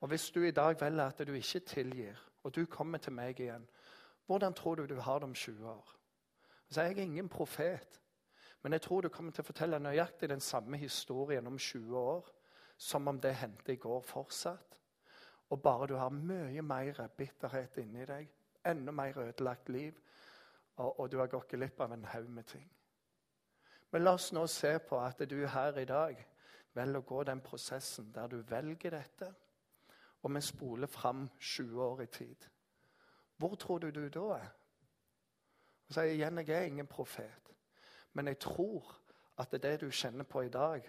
Og 0.00 0.08
Hvis 0.08 0.30
du 0.30 0.42
i 0.42 0.50
dag 0.50 0.80
velger 0.80 1.04
at 1.04 1.26
du 1.26 1.32
ikke 1.32 1.60
tilgir, 1.60 2.18
og 2.42 2.54
du 2.54 2.66
kommer 2.66 2.98
til 2.98 3.12
meg 3.12 3.40
igjen, 3.40 3.68
hvordan 4.26 4.54
tror 4.54 4.74
du 4.74 4.86
du 4.86 5.00
har 5.00 5.18
det 5.18 5.24
om 5.24 5.34
20 5.34 5.68
år? 5.68 5.94
Så 6.70 6.82
Jeg 6.82 6.92
er 6.92 7.02
ingen 7.02 7.28
profet, 7.28 8.00
men 8.62 8.72
jeg 8.72 8.82
tror 8.82 9.00
du 9.00 9.08
kommer 9.08 9.32
til 9.32 9.42
å 9.42 9.46
fortelle 9.46 9.78
nøyaktig 9.78 10.28
den 10.28 10.40
samme 10.40 10.76
historien 10.76 11.46
om 11.46 11.58
20 11.58 11.96
år 11.98 12.30
som 12.76 13.08
om 13.08 13.20
det 13.20 13.34
hendte 13.34 13.72
i 13.72 13.76
går 13.76 14.02
fortsatt. 14.02 14.78
Og 15.50 15.62
bare 15.62 15.86
du 15.86 15.96
har 15.96 16.10
mye 16.10 16.62
mer 16.62 17.08
bitterhet 17.16 17.78
inni 17.78 18.04
deg, 18.06 18.28
enda 18.66 18.92
mer 18.92 19.18
ødelagt 19.18 19.68
liv, 19.68 19.94
og, 20.76 21.00
og 21.00 21.10
du 21.10 21.18
har 21.18 21.26
gått 21.26 21.48
glipp 21.48 21.80
av 21.80 21.92
en 21.92 22.04
haug 22.04 22.28
med 22.28 22.46
ting. 22.46 22.68
Men 23.90 24.04
la 24.04 24.12
oss 24.18 24.32
nå 24.32 24.46
se 24.46 24.74
på 24.84 24.98
at 25.00 25.22
du 25.30 25.38
her 25.46 25.78
i 25.80 25.88
dag 25.88 26.18
velger 26.76 27.00
å 27.00 27.08
gå 27.08 27.22
den 27.24 27.40
prosessen 27.40 28.12
der 28.12 28.28
du 28.28 28.42
velger 28.46 28.94
dette, 28.98 29.32
og 30.22 30.34
vi 30.34 30.40
spoler 30.44 30.90
fram 30.90 31.28
20 31.38 31.82
år 31.82 32.02
i 32.02 32.06
tid. 32.06 32.48
Hvor 33.38 33.54
tror 33.54 33.78
du 33.78 33.90
du 33.90 34.08
da 34.08 34.26
er? 34.36 34.48
Og 35.88 35.94
så 35.94 36.02
igjen, 36.02 36.38
Jeg 36.38 36.50
er 36.50 36.66
ingen 36.66 36.86
profet, 36.86 37.54
men 38.12 38.26
jeg 38.26 38.38
tror 38.38 39.00
at 39.38 39.62
det 39.62 39.80
du 39.80 39.90
kjenner 39.90 40.24
på 40.24 40.42
i 40.42 40.48
dag, 40.48 40.82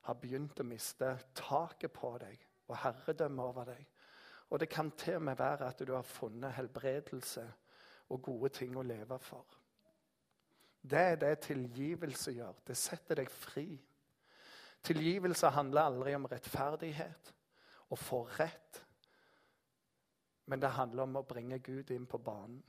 har 0.00 0.14
begynt 0.14 0.60
å 0.60 0.64
miste 0.64 1.18
taket 1.34 1.92
på 1.92 2.14
deg 2.18 2.40
og 2.70 2.76
herredømme 2.76 3.42
over 3.42 3.64
deg. 3.64 3.86
Og 4.50 4.60
det 4.60 4.68
kan 4.68 4.90
til 4.90 5.18
og 5.18 5.22
med 5.22 5.36
være 5.38 5.68
at 5.68 5.82
du 5.86 5.92
har 5.92 6.02
funnet 6.02 6.56
helbredelse 6.56 7.44
og 8.08 8.22
gode 8.22 8.48
ting 8.48 8.76
å 8.78 8.82
leve 8.82 9.18
for. 9.18 9.59
Det 10.82 10.98
er 10.98 11.16
det 11.20 11.38
tilgivelse 11.44 12.32
gjør. 12.32 12.62
Det 12.66 12.76
setter 12.76 13.20
deg 13.20 13.30
fri. 13.30 13.66
Tilgivelse 14.82 15.50
handler 15.52 15.90
aldri 15.90 16.14
om 16.16 16.24
rettferdighet 16.24 17.34
og 17.90 17.98
få 17.98 18.22
rett. 18.38 18.80
Men 20.46 20.62
det 20.62 20.72
handler 20.74 21.02
om 21.02 21.20
å 21.20 21.26
bringe 21.26 21.58
Gud 21.58 21.90
inn 21.90 22.06
på 22.06 22.18
banen 22.18 22.62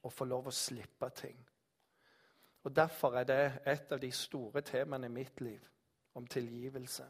og 0.00 0.12
få 0.12 0.24
lov 0.24 0.46
å 0.48 0.54
slippe 0.54 1.10
ting. 1.16 1.36
Og 2.64 2.76
Derfor 2.76 3.18
er 3.18 3.24
det 3.28 3.40
et 3.66 3.92
av 3.92 4.00
de 4.00 4.10
store 4.12 4.62
temaene 4.64 5.10
i 5.10 5.12
mitt 5.12 5.40
liv, 5.40 5.60
om 6.14 6.26
tilgivelse. 6.26 7.04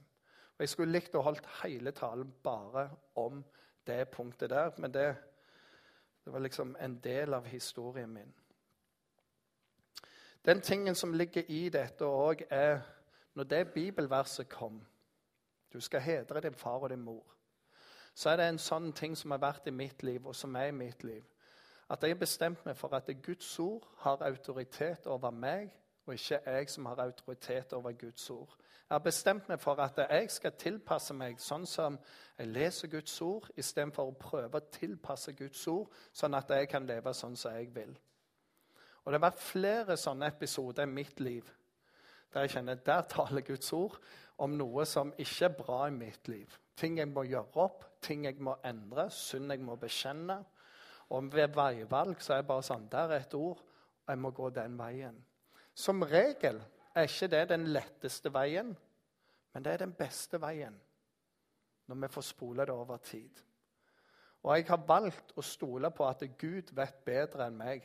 Og 0.54 0.60
Jeg 0.60 0.68
skulle 0.68 0.92
likt 0.92 1.14
å 1.14 1.22
holdt 1.22 1.46
hele 1.62 1.92
talen 1.92 2.32
bare 2.42 2.88
om 3.14 3.44
det 3.86 4.08
punktet 4.10 4.50
der, 4.50 4.72
men 4.78 4.92
det, 4.94 5.14
det 6.24 6.32
var 6.32 6.42
liksom 6.42 6.76
en 6.80 6.98
del 7.04 7.34
av 7.34 7.46
historien 7.46 8.10
min. 8.10 8.34
Den 10.44 10.60
tingen 10.60 10.94
som 10.94 11.12
ligger 11.12 11.42
i 11.48 11.68
dette 11.68 12.04
òg, 12.04 12.42
er 12.50 12.80
når 13.34 13.44
det 13.44 13.68
bibelverset 13.72 14.48
kom 14.48 14.86
Du 15.72 15.80
skal 15.80 16.00
hedre 16.00 16.40
din 16.40 16.54
far 16.54 16.78
og 16.78 16.90
din 16.90 17.02
mor. 17.02 17.24
Så 18.14 18.30
er 18.30 18.36
det 18.36 18.48
en 18.48 18.58
sånn 18.58 18.92
ting 18.92 19.16
som 19.16 19.30
har 19.30 19.40
vært 19.42 19.66
i 19.66 19.72
mitt 19.74 20.02
liv, 20.02 20.26
og 20.26 20.36
som 20.36 20.54
er 20.56 20.68
i 20.68 20.76
mitt 20.76 21.04
liv. 21.04 21.24
At 21.90 22.02
jeg 22.02 22.14
har 22.14 22.20
bestemt 22.20 22.66
meg 22.66 22.76
for 22.76 22.94
at 22.94 23.10
Guds 23.22 23.58
ord 23.58 23.88
har 23.98 24.22
autoritet 24.22 25.06
over 25.06 25.30
meg, 25.30 25.72
og 26.06 26.14
ikke 26.14 26.40
jeg 26.46 26.70
som 26.70 26.86
har 26.86 27.00
autoritet 27.02 27.72
over 27.72 27.92
Guds 27.92 28.30
ord. 28.30 28.54
Jeg 28.60 28.94
har 28.94 28.98
bestemt 28.98 29.48
meg 29.48 29.60
for 29.60 29.80
at 29.80 29.98
jeg 29.98 30.30
skal 30.30 30.52
tilpasse 30.52 31.14
meg 31.14 31.40
sånn 31.40 31.66
som 31.66 31.98
jeg 32.38 32.52
leser 32.52 32.88
Guds 32.88 33.20
ord, 33.20 33.50
istedenfor 33.56 34.12
å 34.12 34.18
prøve 34.20 34.60
å 34.60 34.70
tilpasse 34.70 35.32
Guds 35.32 35.66
ord, 35.66 35.88
sånn 36.12 36.34
at 36.34 36.50
jeg 36.50 36.68
kan 36.68 36.86
leve 36.86 37.14
sånn 37.14 37.36
som 37.36 37.56
jeg 37.56 37.74
vil. 37.74 37.96
Og 39.04 39.12
Det 39.12 39.18
har 39.18 39.26
vært 39.30 39.44
flere 39.44 39.96
sånne 40.00 40.28
episoder 40.32 40.86
i 40.86 40.90
mitt 40.90 41.20
liv 41.20 41.50
der 42.34 42.48
jeg 42.48 42.56
kjenner 42.56 42.80
der 42.82 43.04
taler 43.06 43.44
Guds 43.46 43.68
ord 43.76 44.00
om 44.42 44.56
noe 44.58 44.82
som 44.90 45.12
ikke 45.22 45.46
er 45.46 45.52
bra 45.54 45.76
i 45.86 45.94
mitt 45.94 46.26
liv. 46.26 46.50
Ting 46.74 46.98
jeg 46.98 47.06
må 47.12 47.22
gjøre 47.28 47.60
opp, 47.62 47.84
ting 48.02 48.24
jeg 48.26 48.40
må 48.42 48.56
endre, 48.66 49.06
synd 49.14 49.52
jeg 49.54 49.62
må 49.62 49.76
bekjenne. 49.78 50.40
Og 51.14 51.28
ved 51.30 51.54
veivalg 51.54 52.18
så 52.24 52.34
er 52.34 52.42
det 52.42 52.48
bare 52.48 52.66
sånn 52.66 52.88
Der 52.90 53.12
er 53.12 53.22
et 53.22 53.36
ord, 53.38 53.60
og 53.60 54.10
jeg 54.10 54.18
må 54.18 54.32
gå 54.34 54.50
den 54.56 54.74
veien. 54.80 55.20
Som 55.74 56.02
regel 56.02 56.58
er 56.94 57.06
ikke 57.06 57.30
det 57.30 57.44
den 57.52 57.68
letteste 57.70 58.32
veien, 58.34 58.74
men 59.54 59.62
det 59.62 59.72
er 59.72 59.84
den 59.84 59.94
beste 59.94 60.40
veien 60.42 60.74
når 61.86 61.98
vi 62.00 62.08
får 62.14 62.24
spole 62.24 62.64
det 62.64 62.74
over 62.74 62.96
tid. 63.04 63.42
Og 64.44 64.56
jeg 64.56 64.66
har 64.68 64.86
valgt 64.88 65.34
å 65.36 65.42
stole 65.44 65.90
på 65.92 66.06
at 66.08 66.24
Gud 66.40 66.72
vet 66.76 67.02
bedre 67.04 67.46
enn 67.46 67.58
meg. 67.58 67.84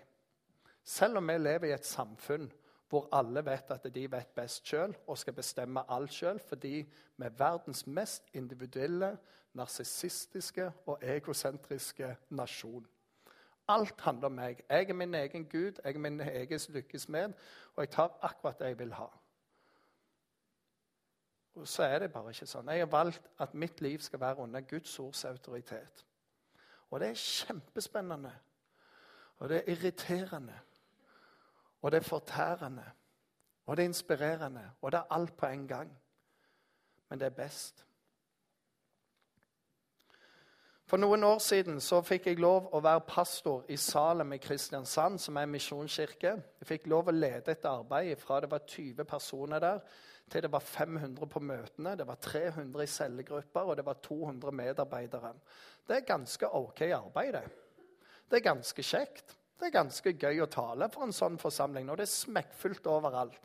Selv 0.89 1.17
om 1.17 1.28
vi 1.28 1.38
lever 1.38 1.69
i 1.69 1.75
et 1.75 1.86
samfunn 1.86 2.47
hvor 2.89 3.10
alle 3.13 3.43
vet 3.45 3.69
at 3.71 3.84
de 3.93 4.12
vet 4.12 4.30
best 4.36 4.65
sjøl 4.65 4.95
og 5.06 5.17
skal 5.21 5.36
bestemme 5.38 5.84
alt 5.93 6.13
sjøl, 6.13 6.39
fordi 6.41 6.71
vi 7.17 7.25
er 7.25 7.36
verdens 7.38 7.84
mest 7.88 8.32
individuelle, 8.34 9.12
narsissistiske 9.54 10.71
og 10.86 10.97
egosentriske 11.02 12.15
nasjon. 12.30 12.88
Alt 13.69 14.02
handler 14.02 14.25
om 14.25 14.38
meg. 14.39 14.63
Jeg 14.69 14.89
er 14.89 14.97
min 14.97 15.13
egen 15.13 15.45
gud, 15.45 15.78
jeg 15.84 15.95
er 15.95 15.99
min 16.02 16.21
egen 16.21 16.60
lykkes 16.69 17.10
med, 17.10 17.34
og 17.75 17.84
jeg 17.84 17.91
tar 17.93 18.17
akkurat 18.21 18.60
det 18.60 18.71
jeg 18.71 18.80
vil 18.80 18.93
ha. 18.93 19.06
Og 21.56 21.67
Så 21.67 21.84
er 21.84 21.99
det 21.99 22.12
bare 22.13 22.32
ikke 22.34 22.47
sånn. 22.49 22.71
Jeg 22.73 22.82
har 22.82 22.89
valgt 22.89 23.30
at 23.38 23.54
mitt 23.54 23.82
liv 23.82 23.99
skal 23.99 24.19
være 24.19 24.41
under 24.41 24.62
Guds 24.62 24.99
ords 24.99 25.25
autoritet. 25.25 26.06
Og 26.89 26.99
det 26.99 27.10
er 27.10 27.21
kjempespennende. 27.21 28.34
Og 29.38 29.49
det 29.49 29.58
er 29.58 29.71
irriterende. 29.71 30.60
Og 31.81 31.91
det 31.91 31.97
er 31.97 32.07
fortærende. 32.07 32.85
Og 33.65 33.77
det 33.77 33.83
er 33.83 33.87
inspirerende, 33.87 34.71
og 34.81 34.91
det 34.91 34.97
er 34.97 35.13
alt 35.13 35.37
på 35.37 35.45
en 35.45 35.67
gang. 35.67 35.91
Men 37.09 37.19
det 37.19 37.25
er 37.25 37.37
best. 37.37 37.85
For 40.89 40.97
noen 40.97 41.23
år 41.23 41.37
siden 41.37 41.77
så 41.85 41.99
fikk 42.01 42.31
jeg 42.31 42.39
lov 42.41 42.71
å 42.73 42.79
være 42.81 43.05
pastor 43.05 43.67
i 43.69 43.75
Salem 43.77 44.33
i 44.33 44.39
Kristiansand, 44.41 45.19
som 45.21 45.37
er 45.37 45.45
en 45.45 45.51
misjonskirke. 45.53 46.31
Jeg 46.63 46.65
fikk 46.65 46.87
lov 46.89 47.11
å 47.11 47.13
lede 47.13 47.53
et 47.53 47.67
arbeid 47.69 48.17
fra 48.17 48.39
det 48.41 48.49
var 48.49 48.63
20 48.65 49.05
personer 49.05 49.61
der, 49.61 49.83
til 50.29 50.41
det 50.45 50.51
var 50.51 50.65
500 50.65 51.29
på 51.29 51.41
møtene. 51.45 51.93
Det 51.97 52.07
var 52.09 52.17
300 52.25 52.83
i 52.83 52.89
cellegrupper, 52.89 53.69
og 53.69 53.77
det 53.77 53.85
var 53.85 54.01
200 54.01 54.55
medarbeidere. 54.63 55.35
Det 55.85 55.99
er 55.99 56.09
ganske 56.09 56.49
OK 56.57 56.81
arbeid, 56.81 57.37
det. 57.37 57.45
Det 58.29 58.41
er 58.41 58.49
ganske 58.49 58.85
kjekt. 58.85 59.38
Det 59.60 59.67
er 59.67 59.76
ganske 59.76 60.13
gøy 60.15 60.39
å 60.39 60.52
tale 60.52 60.88
for 60.93 61.04
en 61.04 61.15
sånn 61.15 61.36
forsamling 61.39 61.88
når 61.88 62.00
det 62.00 62.06
er 62.08 62.13
smekkfullt 62.13 62.88
overalt. 62.88 63.36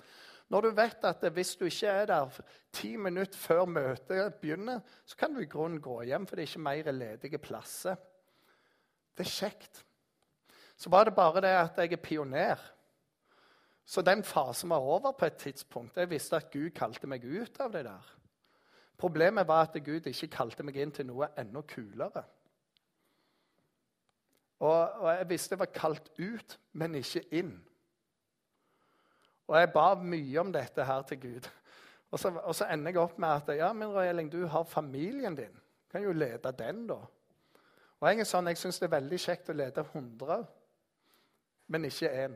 Når 0.52 0.66
du 0.66 0.70
vet 0.76 1.06
at 1.08 1.24
hvis 1.34 1.54
du 1.58 1.64
ikke 1.66 1.90
er 1.90 2.06
der 2.10 2.36
ti 2.74 2.92
minutter 3.00 3.38
før 3.40 3.64
møtet 3.66 4.36
begynner, 4.42 4.84
så 5.08 5.18
kan 5.18 5.34
du 5.34 5.40
i 5.42 5.48
grunnen 5.50 5.80
gå 5.82 6.02
hjem, 6.06 6.28
for 6.28 6.36
det 6.36 6.44
er 6.44 6.50
ikke 6.52 6.66
mer 6.68 6.90
ledige 6.92 7.40
plasser. 7.42 7.96
Det 9.16 9.24
er 9.24 9.32
kjekt. 9.32 9.82
Så 10.76 10.90
var 10.92 11.08
det 11.08 11.16
bare 11.16 11.42
det 11.42 11.54
at 11.56 11.80
jeg 11.80 11.96
er 11.96 12.02
pioner. 12.02 12.60
Så 13.84 14.02
den 14.02 14.22
fasen 14.24 14.70
var 14.70 14.84
over 14.84 15.12
på 15.12 15.26
et 15.26 15.40
tidspunkt. 15.40 15.96
Jeg 15.96 16.10
visste 16.10 16.36
at 16.36 16.50
Gud 16.52 16.70
kalte 16.76 17.08
meg 17.10 17.24
ut 17.24 17.60
av 17.60 17.72
det 17.72 17.84
der. 17.88 18.14
Problemet 18.98 19.48
var 19.48 19.66
at 19.66 19.76
Gud 19.84 20.06
ikke 20.06 20.30
kalte 20.32 20.64
meg 20.64 20.78
inn 20.80 20.92
til 20.94 21.08
noe 21.08 21.32
enda 21.38 21.64
kulere. 21.68 22.24
Og, 24.64 25.02
og 25.02 25.08
jeg 25.12 25.28
visste 25.28 25.52
jeg 25.52 25.60
var 25.60 25.72
kalt 25.74 26.06
ut, 26.18 26.56
men 26.72 26.94
ikke 26.96 27.24
inn. 27.36 27.52
Og 29.48 29.58
jeg 29.60 29.72
ba 29.74 29.90
mye 30.00 30.40
om 30.40 30.52
dette 30.52 30.86
her 30.88 31.02
til 31.08 31.20
Gud. 31.20 31.48
Og 32.14 32.20
så, 32.20 32.30
og 32.30 32.54
så 32.54 32.68
ender 32.70 32.94
jeg 32.94 33.02
opp 33.02 33.18
med 33.18 33.28
at 33.28 33.56
ja, 33.58 33.72
men 33.76 33.90
Røyling, 33.92 34.30
du 34.32 34.46
har 34.46 34.64
familien 34.64 35.36
din. 35.36 35.52
Du 35.52 35.90
kan 35.90 36.02
jo 36.02 36.12
lede 36.12 36.52
den, 36.58 36.86
da. 36.86 37.00
Og 38.00 38.08
Jeg 38.08 38.20
er 38.20 38.28
sånn, 38.28 38.48
jeg 38.50 38.60
syns 38.60 38.78
det 38.80 38.86
er 38.88 38.96
veldig 38.96 39.18
kjekt 39.20 39.50
å 39.50 39.56
lede 39.56 39.80
100, 39.80 40.46
men 41.72 41.88
ikke 41.88 42.10
én. 42.24 42.34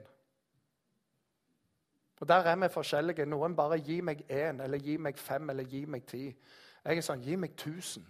Og 2.20 2.28
Der 2.28 2.50
er 2.50 2.56
vi 2.56 2.68
forskjellige. 2.68 3.26
Noen 3.26 3.56
bare 3.56 3.78
gir 3.78 4.02
meg 4.02 4.24
én, 4.28 4.62
eller 4.64 4.78
gir 4.78 4.98
meg 4.98 5.18
fem, 5.18 5.50
eller 5.50 5.64
gir 5.64 5.86
meg 5.86 6.06
ti. 6.06 6.24
Jeg 6.84 6.96
er 6.96 7.04
sånn 7.04 7.22
gi 7.22 7.36
meg 7.36 7.54
1000. 7.54 8.06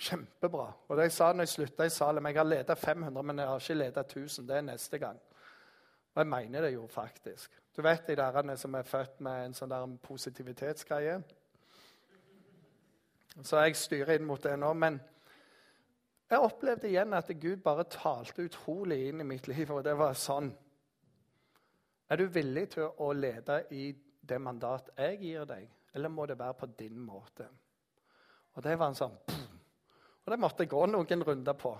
Kjempebra. 0.00 0.70
Og 0.88 0.96
det 0.96 1.10
jeg 1.10 1.12
sa 1.12 1.32
når 1.32 1.44
jeg 1.44 1.54
slutta 1.54 1.84
i 1.84 1.92
Salem, 1.92 2.26
jeg 2.30 2.38
har 2.38 2.48
ledet 2.48 2.78
500, 2.78 3.22
men 3.22 3.38
jeg 3.38 3.48
har 3.48 3.60
ikke 3.60 3.74
ledet 3.74 4.06
1000. 4.16 4.48
Det 4.48 4.56
er 4.56 4.64
neste 4.64 4.98
gang. 4.98 5.18
Og 6.14 6.22
jeg 6.22 6.26
mener 6.26 6.60
det 6.64 6.72
jo 6.74 6.86
faktisk. 6.86 7.52
Du 7.76 7.82
vet 7.82 8.06
de 8.06 8.16
der 8.16 8.56
som 8.56 8.74
er 8.74 8.82
født 8.82 9.20
med 9.20 9.44
en 9.44 9.54
sånn 9.54 9.70
der 9.70 9.92
positivitetsgreie? 10.02 11.20
Så 13.42 13.60
jeg 13.60 13.76
styrer 13.76 14.16
inn 14.16 14.26
mot 14.26 14.42
det 14.42 14.56
nå. 14.58 14.72
Men 14.72 14.98
jeg 16.30 16.46
opplevde 16.46 16.88
igjen 16.88 17.14
at 17.14 17.30
Gud 17.42 17.62
bare 17.62 17.84
talte 17.90 18.46
utrolig 18.48 19.08
inn 19.08 19.20
i 19.20 19.26
mitt 19.26 19.48
liv, 19.48 19.70
og 19.70 19.84
det 19.84 19.96
var 19.98 20.18
sånn 20.18 20.50
Er 22.10 22.18
du 22.18 22.26
villig 22.26 22.70
til 22.72 22.88
å 22.98 23.12
lede 23.14 23.60
i 23.70 23.92
det 24.20 24.40
mandat 24.42 24.88
jeg 24.96 25.20
gir 25.20 25.44
deg, 25.46 25.68
eller 25.94 26.10
må 26.10 26.26
det 26.26 26.38
være 26.38 26.56
på 26.58 26.66
din 26.78 26.98
måte? 26.98 27.46
Og 28.56 28.62
det 28.62 28.74
var 28.78 28.90
en 28.90 28.98
sånn 28.98 29.14
Og 30.24 30.32
det 30.32 30.40
måtte 30.40 30.64
jeg 30.64 30.72
gå 30.72 30.84
noen 30.86 31.24
runder 31.26 31.56
på. 31.58 31.72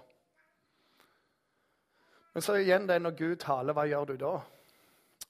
Men 2.34 2.44
så 2.46 2.56
igjen 2.60 2.86
det 2.86 3.00
når 3.02 3.16
Gud 3.18 3.36
taler, 3.42 3.74
hva 3.74 3.86
gjør 3.90 4.12
du 4.12 4.16
da? 4.22 4.34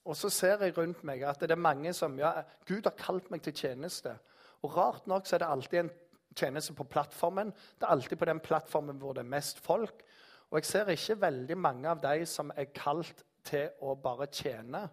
Og 0.05 0.17
så 0.17 0.29
ser 0.33 0.63
jeg 0.65 0.75
rundt 0.77 1.03
meg 1.05 1.23
at 1.29 1.41
det 1.41 1.53
er 1.53 1.61
mange 1.61 1.93
som 1.93 2.17
ja, 2.17 2.33
Gud 2.65 2.85
har 2.87 2.97
kalt 2.97 3.29
meg 3.33 3.43
til 3.45 3.53
tjeneste. 3.57 4.15
Og 4.61 4.77
rart 4.77 5.07
nok 5.09 5.27
så 5.27 5.35
er 5.35 5.43
det 5.43 5.49
alltid 5.49 5.79
en 5.81 5.91
tjeneste 6.37 6.73
på 6.77 6.87
plattformen. 6.89 7.51
Det 7.51 7.85
er 7.85 7.93
alltid 7.95 8.17
på 8.17 8.29
den 8.29 8.41
plattformen 8.41 9.01
hvor 9.01 9.17
det 9.17 9.25
er 9.25 9.33
mest 9.33 9.61
folk. 9.61 10.03
Og 10.49 10.59
jeg 10.59 10.69
ser 10.69 10.93
ikke 10.93 11.21
veldig 11.21 11.57
mange 11.57 11.89
av 11.89 12.01
de 12.03 12.25
som 12.29 12.51
er 12.55 12.73
kalt 12.75 13.23
til 13.47 13.69
å 13.81 13.95
bare 13.97 14.29
tjene 14.29 14.83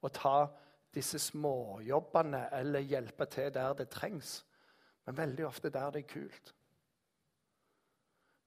og 0.00 0.12
ta 0.14 0.36
disse 0.94 1.18
småjobbene 1.20 2.46
eller 2.58 2.86
hjelpe 2.86 3.26
til 3.30 3.50
der 3.54 3.74
det 3.76 3.90
trengs. 3.92 4.38
Men 5.06 5.18
veldig 5.18 5.46
ofte 5.48 5.72
der 5.72 5.90
det 5.92 6.04
er 6.04 6.12
kult. 6.12 6.54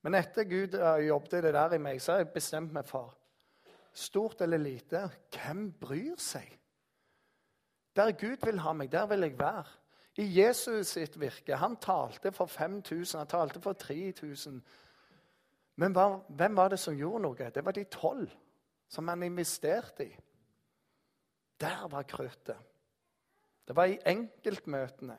Men 0.02 0.18
etter 0.18 0.48
Gud 0.50 0.78
jobbet 1.06 1.44
det 1.46 1.54
der 1.54 1.76
i 1.78 1.82
meg, 1.82 2.02
så 2.02 2.16
har 2.16 2.24
jeg 2.24 2.34
bestemt 2.34 2.74
meg 2.74 2.88
for 2.90 3.14
stort 3.94 4.42
eller 4.42 4.58
lite, 4.58 5.10
hvem 5.36 5.72
bryr 5.80 6.16
seg? 6.22 6.48
Der 7.96 8.12
Gud 8.16 8.46
vil 8.46 8.62
ha 8.64 8.74
meg, 8.74 8.92
der 8.92 9.06
vil 9.06 9.26
jeg 9.28 9.40
være. 9.40 9.66
I 10.20 10.28
Jesus 10.40 10.88
sitt 10.96 11.20
virke. 11.20 11.56
Han 11.56 11.76
talte 11.76 12.32
for 12.32 12.46
5000, 12.46 13.20
han 13.20 13.28
talte 13.28 13.62
for 13.62 13.74
3000. 13.74 14.62
Men 15.76 15.96
hvem 16.28 16.56
var 16.56 16.72
det 16.72 16.80
som 16.80 16.96
gjorde 16.96 17.24
noe? 17.24 17.50
Det 17.52 17.66
var 17.66 17.76
de 17.76 17.84
tolv 17.84 18.32
som 18.92 19.08
han 19.08 19.24
investerte 19.24 20.08
i. 20.08 20.16
Der 21.60 21.88
var 21.88 22.04
kruttet. 22.04 22.58
Det 23.68 23.76
var 23.76 23.86
i 23.86 24.00
enkeltmøtene. 24.06 25.18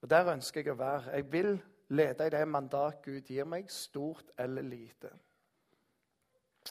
Og 0.00 0.10
Der 0.10 0.32
ønsker 0.32 0.60
jeg 0.60 0.72
å 0.72 0.80
være. 0.80 1.12
Jeg 1.12 1.32
vil 1.32 1.60
lede 1.90 2.26
i 2.26 2.30
det 2.30 2.48
mandat 2.48 3.02
Gud 3.04 3.26
gir 3.26 3.44
meg, 3.44 3.70
stort 3.70 4.30
eller 4.38 4.62
lite. 4.62 5.10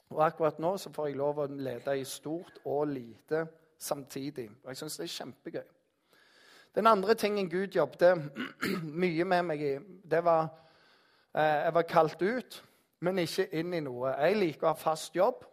Og 0.09 0.25
akkurat 0.25 0.59
nå 0.59 0.77
så 0.77 0.91
får 0.93 1.09
jeg 1.09 1.17
lov 1.19 1.41
å 1.43 1.49
lede 1.49 1.97
i 1.97 2.05
stort 2.07 2.61
og 2.65 2.87
lite 2.87 3.45
samtidig. 3.77 4.49
Og 4.63 4.71
jeg 4.71 4.79
syns 4.79 4.97
det 4.97 5.05
er 5.07 5.13
kjempegøy. 5.17 5.67
Den 6.75 6.87
andre 6.87 7.15
tingen 7.17 7.49
Gud 7.49 7.75
jobbet 7.75 8.21
mye 9.03 9.25
med 9.25 9.45
meg 9.49 9.61
i, 9.65 9.75
det 10.05 10.23
var 10.23 10.47
eh, 11.33 11.65
Jeg 11.65 11.73
var 11.73 11.87
kalt 11.89 12.21
ut, 12.21 12.63
men 12.99 13.19
ikke 13.19 13.47
inn 13.59 13.73
i 13.73 13.81
noe. 13.83 14.13
Jeg 14.13 14.37
liker 14.37 14.67
å 14.67 14.73
ha 14.73 14.77
fast 14.77 15.15
jobb. 15.15 15.43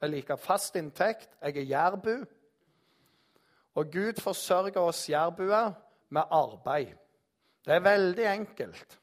Jeg 0.00 0.10
liker 0.10 0.40
fast 0.40 0.76
inntekt. 0.76 1.30
Jeg 1.42 1.56
er 1.56 1.70
jærbu. 1.70 2.14
Og 3.74 3.90
Gud 3.92 4.20
forsørger 4.22 4.80
oss 4.80 5.08
jærbuer 5.10 5.72
med 6.08 6.22
arbeid. 6.30 6.94
Det 7.64 7.74
er 7.74 7.80
veldig 7.80 8.26
enkelt. 8.26 9.00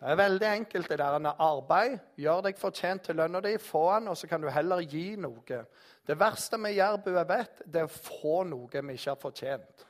Det 0.00 0.08
er 0.08 0.16
veldig 0.16 0.46
enkelt. 0.46 0.88
det 0.88 0.98
der. 0.98 1.34
Arbeid, 1.38 1.98
gjør 2.16 2.40
deg 2.40 2.58
fortjent 2.58 3.02
til 3.04 3.16
lønna 3.16 3.40
di, 3.40 3.58
få 3.58 3.84
den, 3.94 4.08
og 4.08 4.16
så 4.16 4.26
kan 4.26 4.40
du 4.40 4.48
heller 4.48 4.80
gi 4.80 5.16
noe. 5.16 5.64
Det 6.06 6.18
verste 6.18 6.58
med 6.58 6.72
jærbuer 6.72 7.24
vet, 7.28 7.62
det 7.66 7.82
er 7.82 7.88
å 7.88 7.92
få 7.92 8.42
noe 8.48 8.68
vi 8.72 8.96
ikke 8.96 9.10
har 9.10 9.20
fortjent. 9.20 9.84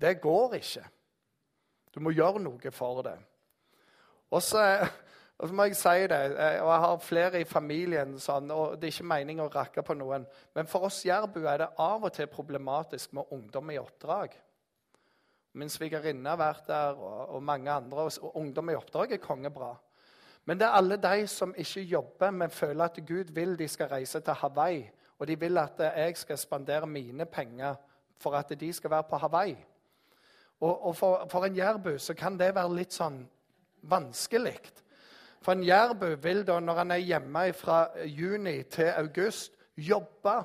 Det 0.00 0.20
går 0.20 0.54
ikke. 0.60 0.84
Du 1.94 2.00
må 2.00 2.14
gjøre 2.14 2.40
noe 2.40 2.70
for 2.72 3.02
det. 3.02 3.18
Og 4.30 4.42
så, 4.42 4.62
og 5.38 5.48
så 5.48 5.54
må 5.54 5.66
jeg 5.66 5.76
si 5.76 6.06
det, 6.06 6.20
og 6.62 6.70
jeg 6.70 6.84
har 6.86 7.02
flere 7.02 7.42
i 7.42 7.48
familien, 7.48 8.14
sånn, 8.22 8.50
og 8.54 8.78
det 8.78 8.88
er 8.88 8.94
ikke 8.94 9.10
meningen 9.10 9.44
å 9.44 9.50
rakke 9.52 9.82
på 9.82 9.98
noen, 9.98 10.24
men 10.54 10.70
for 10.70 10.86
oss 10.86 11.02
jærbuer 11.04 11.50
er 11.50 11.64
det 11.64 11.70
av 11.82 12.06
og 12.06 12.14
til 12.14 12.30
problematisk 12.30 13.12
med 13.18 13.34
ungdom 13.34 13.74
i 13.74 13.80
oppdrag. 13.82 14.38
Min 15.52 15.68
svigerinne 15.68 16.30
har 16.32 16.38
vært 16.40 16.68
der, 16.68 16.96
og, 16.96 17.34
og 17.36 17.42
mange 17.42 17.70
andre. 17.70 18.06
Og, 18.06 18.12
og 18.22 18.36
ungdom 18.40 18.70
i 18.72 18.76
oppdrag 18.78 19.12
er 19.12 19.22
kongebra. 19.22 19.74
Men 20.44 20.58
det 20.58 20.66
er 20.66 20.78
alle 20.78 20.96
de 20.98 21.26
som 21.30 21.54
ikke 21.54 21.82
jobber, 21.86 22.30
men 22.30 22.50
føler 22.50 22.84
at 22.84 22.98
Gud 23.08 23.30
vil 23.34 23.58
de 23.58 23.68
skal 23.68 23.92
reise 23.92 24.20
til 24.20 24.40
Hawaii. 24.40 24.86
Og 25.18 25.28
de 25.28 25.38
vil 25.38 25.58
at 25.58 25.78
jeg 25.78 26.16
skal 26.16 26.38
spandere 26.38 26.86
mine 26.86 27.24
penger 27.24 27.74
for 28.18 28.34
at 28.34 28.60
de 28.60 28.72
skal 28.72 28.90
være 28.90 29.06
på 29.10 29.16
Hawaii. 29.16 29.56
Og, 30.60 30.86
og 30.86 30.96
for, 30.96 31.26
for, 31.30 31.44
en 31.44 31.56
jærbu 31.56 31.98
så 31.98 32.14
kan 32.14 32.38
det 32.38 32.54
være 32.54 32.74
litt 32.74 32.94
sånn 32.94 33.22
vanskelig. 33.90 34.58
For 35.42 35.56
en 35.56 35.64
jærbu 35.66 36.14
vil 36.22 36.44
da, 36.46 36.60
når 36.62 36.78
han 36.78 36.94
er 36.94 37.02
hjemme 37.02 37.44
fra 37.58 37.84
juni 38.06 38.62
til 38.70 38.92
august, 38.94 39.56
jobbe 39.76 40.36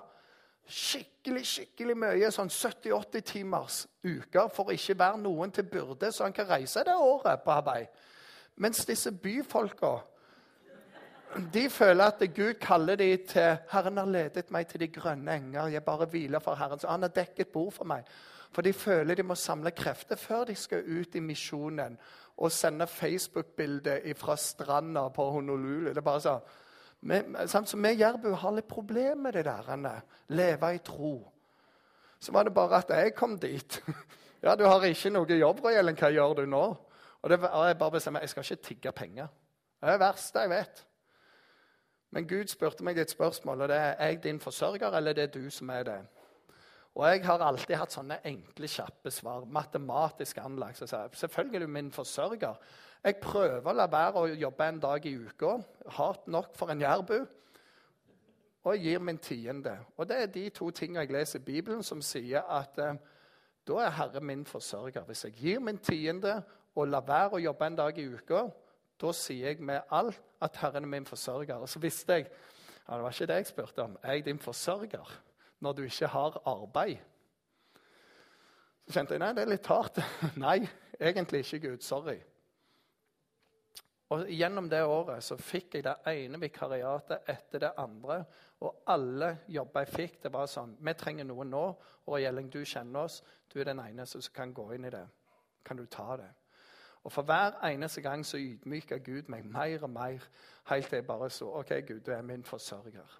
skikkelig 0.67 1.45
skikkelig 1.47 1.95
mye, 1.97 2.29
sånn 2.31 2.51
70-80 2.51 3.25
timers 3.31 3.79
uker, 4.03 4.51
for 4.53 4.67
å 4.67 4.75
ikke 4.75 4.97
være 4.99 5.21
noen 5.21 5.51
til 5.55 5.67
byrde, 5.69 6.11
så 6.11 6.27
han 6.27 6.35
kan 6.35 6.49
reise 6.49 6.83
det 6.85 6.95
året 6.95 7.43
på 7.43 7.55
Hawaii. 7.55 7.87
Mens 8.57 8.85
disse 8.85 9.11
byfolka 9.11 9.97
de 11.53 11.69
føler 11.69 12.03
at 12.03 12.23
Gud 12.35 12.53
kaller 12.53 12.95
dem 12.95 13.25
til 13.27 13.57
'Herren 13.69 13.97
har 13.97 14.05
ledet 14.05 14.51
meg 14.51 14.67
til 14.67 14.79
de 14.79 14.87
grønne 14.87 15.35
enger.' 15.35 15.67
'Jeg 15.67 15.83
bare 15.83 16.05
hviler 16.05 16.39
for 16.39 16.55
Herren.' 16.55 16.79
Så 16.79 16.87
han 16.87 17.01
har 17.01 17.09
dekket 17.09 17.47
bord 17.47 17.73
for 17.73 17.85
meg. 17.85 18.05
For 18.51 18.61
de 18.61 18.73
føler 18.73 19.15
de 19.15 19.23
må 19.23 19.35
samle 19.35 19.71
krefter 19.71 20.15
før 20.15 20.43
de 20.43 20.55
skal 20.55 20.83
ut 20.87 21.15
i 21.15 21.19
misjonen 21.19 21.97
og 22.37 22.51
sende 22.51 22.87
Facebook-bilde 22.87 24.13
fra 24.15 24.35
stranda 24.35 25.09
på 25.09 25.31
Honolulu. 25.31 25.89
Det 25.89 25.97
er 25.97 26.01
bare 26.01 26.21
sånn 26.21 26.41
vi, 26.99 27.21
så 27.47 27.61
vi 27.77 27.93
jærbu 27.93 28.31
har 28.35 28.55
litt 28.55 28.67
problemer 28.67 29.15
med 29.15 29.33
det 29.33 29.45
der. 29.45 30.01
Leve 30.27 30.75
i 30.75 30.77
tro. 30.77 31.31
Så 32.19 32.31
var 32.31 32.43
det 32.43 32.53
bare 32.53 32.81
at 32.81 32.89
jeg 32.89 33.15
kom 33.15 33.39
dit. 33.39 33.81
Ja, 34.43 34.55
du 34.55 34.67
har 34.69 34.83
ikke 34.85 35.09
noe 35.09 35.33
jobb, 35.33 35.63
Royelen. 35.65 35.95
Hva 35.97 36.11
gjør 36.13 36.35
du 36.37 36.43
nå? 36.45 36.59
Og, 37.21 37.29
det, 37.29 37.39
og 37.41 37.63
jeg 37.67 37.77
bare 37.79 37.91
bestemmer 37.95 38.21
jeg 38.21 38.29
skal 38.29 38.43
ikke 38.45 38.63
tigge 38.67 38.91
penger. 38.93 39.31
Det 39.81 39.87
er 39.87 39.95
det 39.95 40.03
verste 40.03 40.43
jeg 40.43 40.51
vet. 40.51 40.83
Men 42.13 42.27
Gud 42.29 42.51
spurte 42.53 42.85
meg 42.85 42.99
et 43.01 43.11
spørsmål, 43.11 43.65
og 43.65 43.71
det 43.71 43.79
er 43.81 43.95
er 43.97 44.11
jeg 44.11 44.21
din 44.23 44.39
forsørger, 44.39 44.93
eller 44.93 45.13
det 45.17 45.23
er 45.23 45.33
du 45.33 45.49
som 45.49 45.69
er 45.69 45.83
det. 45.83 45.97
Og 46.95 47.09
jeg 47.09 47.25
har 47.25 47.43
alltid 47.45 47.75
hatt 47.77 47.93
sånne 47.93 48.19
enkle, 48.25 48.67
kjappe 48.67 49.11
svar. 49.11 49.43
Matematisk 49.45 50.37
anlagt. 50.41 50.77
Så 50.77 50.87
jeg, 50.97 51.09
selvfølgelig 51.13 51.55
er 51.55 51.65
du 51.65 51.73
min 51.73 51.91
forsørger. 51.91 52.55
Jeg 53.03 53.19
prøver 53.21 53.69
å 53.69 53.75
la 53.75 53.85
være 53.91 54.21
å 54.21 54.29
jobbe 54.33 54.67
en 54.67 54.79
dag 54.79 55.05
i 55.05 55.15
uka. 55.15 55.57
Hardt 55.97 56.27
nok 56.27 56.55
for 56.57 56.73
en 56.73 56.81
jærbu. 56.81 57.17
Og 58.67 58.73
jeg 58.75 58.83
gir 58.83 58.99
min 58.99 59.17
tiende. 59.17 59.77
Og 59.97 60.09
det 60.09 60.17
er 60.21 60.31
de 60.31 60.49
to 60.49 60.69
tingene 60.75 61.05
jeg 61.05 61.13
leser 61.15 61.39
i 61.39 61.45
Bibelen 61.45 61.83
som 61.83 62.01
sier 62.03 62.43
at 62.51 62.79
eh, 62.83 62.97
da 63.67 63.81
er 63.83 63.95
Herre 63.95 64.21
min 64.21 64.45
forsørger. 64.45 65.05
Hvis 65.07 65.23
jeg 65.23 65.37
gir 65.39 65.59
min 65.63 65.77
tiende 65.77 66.41
og 66.75 66.87
lar 66.87 67.05
være 67.07 67.37
å 67.37 67.43
jobbe 67.43 67.67
en 67.67 67.77
dag 67.79 67.99
i 67.99 68.07
uka, 68.11 68.47
da 69.01 69.13
sier 69.13 69.53
jeg 69.53 69.63
med 69.63 69.87
alt 69.93 70.19
at 70.43 70.57
Herren 70.61 70.83
er 70.83 70.93
min 70.97 71.07
forsørger. 71.07 71.61
Og 71.63 71.69
så 71.69 71.79
visste 71.79 72.13
jeg 72.13 72.27
ja, 72.87 72.95
Det 72.95 73.03
var 73.03 73.11
ikke 73.11 73.27
det 73.27 73.35
jeg 73.35 73.47
spurte 73.47 73.83
om. 73.83 73.97
Er 74.03 74.13
jeg 74.13 74.25
din 74.25 74.39
forsørger 74.39 75.13
når 75.59 75.73
du 75.73 75.81
ikke 75.83 76.07
har 76.07 76.41
arbeid? 76.45 76.97
Så 78.87 78.93
kjente 78.93 79.13
jeg 79.13 79.19
nei, 79.19 79.33
det 79.35 79.43
er 79.43 79.51
litt 79.51 79.67
hardt. 79.67 79.99
nei, 80.45 80.61
egentlig 80.99 81.43
ikke, 81.43 81.59
Gud. 81.69 81.83
Sorry. 81.83 82.21
Og 84.09 84.29
Gjennom 84.31 84.69
det 84.71 84.83
året 84.87 85.23
så 85.23 85.35
fikk 85.35 85.75
jeg 85.75 85.83
det 85.83 85.95
ene 86.07 86.39
vikariatet 86.39 87.27
etter 87.27 87.65
det 87.65 87.73
andre. 87.77 88.21
Og 88.63 88.83
alle 88.87 89.33
jobber 89.51 89.83
jeg 89.83 89.93
fikk, 89.93 90.17
det 90.23 90.31
var 90.33 90.47
sånn 90.47 90.77
Vi 90.79 90.93
trenger 90.95 91.27
noe 91.27 91.45
nå. 91.45 91.65
Og 92.07 92.21
Gjelling, 92.21 92.49
du 92.49 92.63
kjenner 92.63 93.03
oss. 93.03 93.21
Du 93.51 93.59
er 93.59 93.67
den 93.67 93.83
eneste 93.83 94.21
som 94.21 94.33
kan 94.33 94.53
gå 94.55 94.69
inn 94.75 94.87
i 94.87 94.93
det. 94.93 95.03
Kan 95.65 95.77
du 95.77 95.85
ta 95.85 96.15
det? 96.17 96.29
Og 97.03 97.11
For 97.11 97.23
hver 97.23 97.59
eneste 97.63 98.01
gang 98.01 98.25
så 98.25 98.39
ydmyker 98.39 98.97
Gud 99.03 99.29
meg 99.31 99.45
mer 99.45 99.83
og 99.83 99.89
mer, 99.89 100.23
helt 100.67 100.89
til 100.89 100.97
jeg 100.97 101.07
bare 101.07 101.29
så 101.29 101.51
OK, 101.59 101.71
Gud, 101.87 101.99
du 101.99 102.11
er 102.11 102.21
min 102.21 102.43
forsørger. 102.43 103.19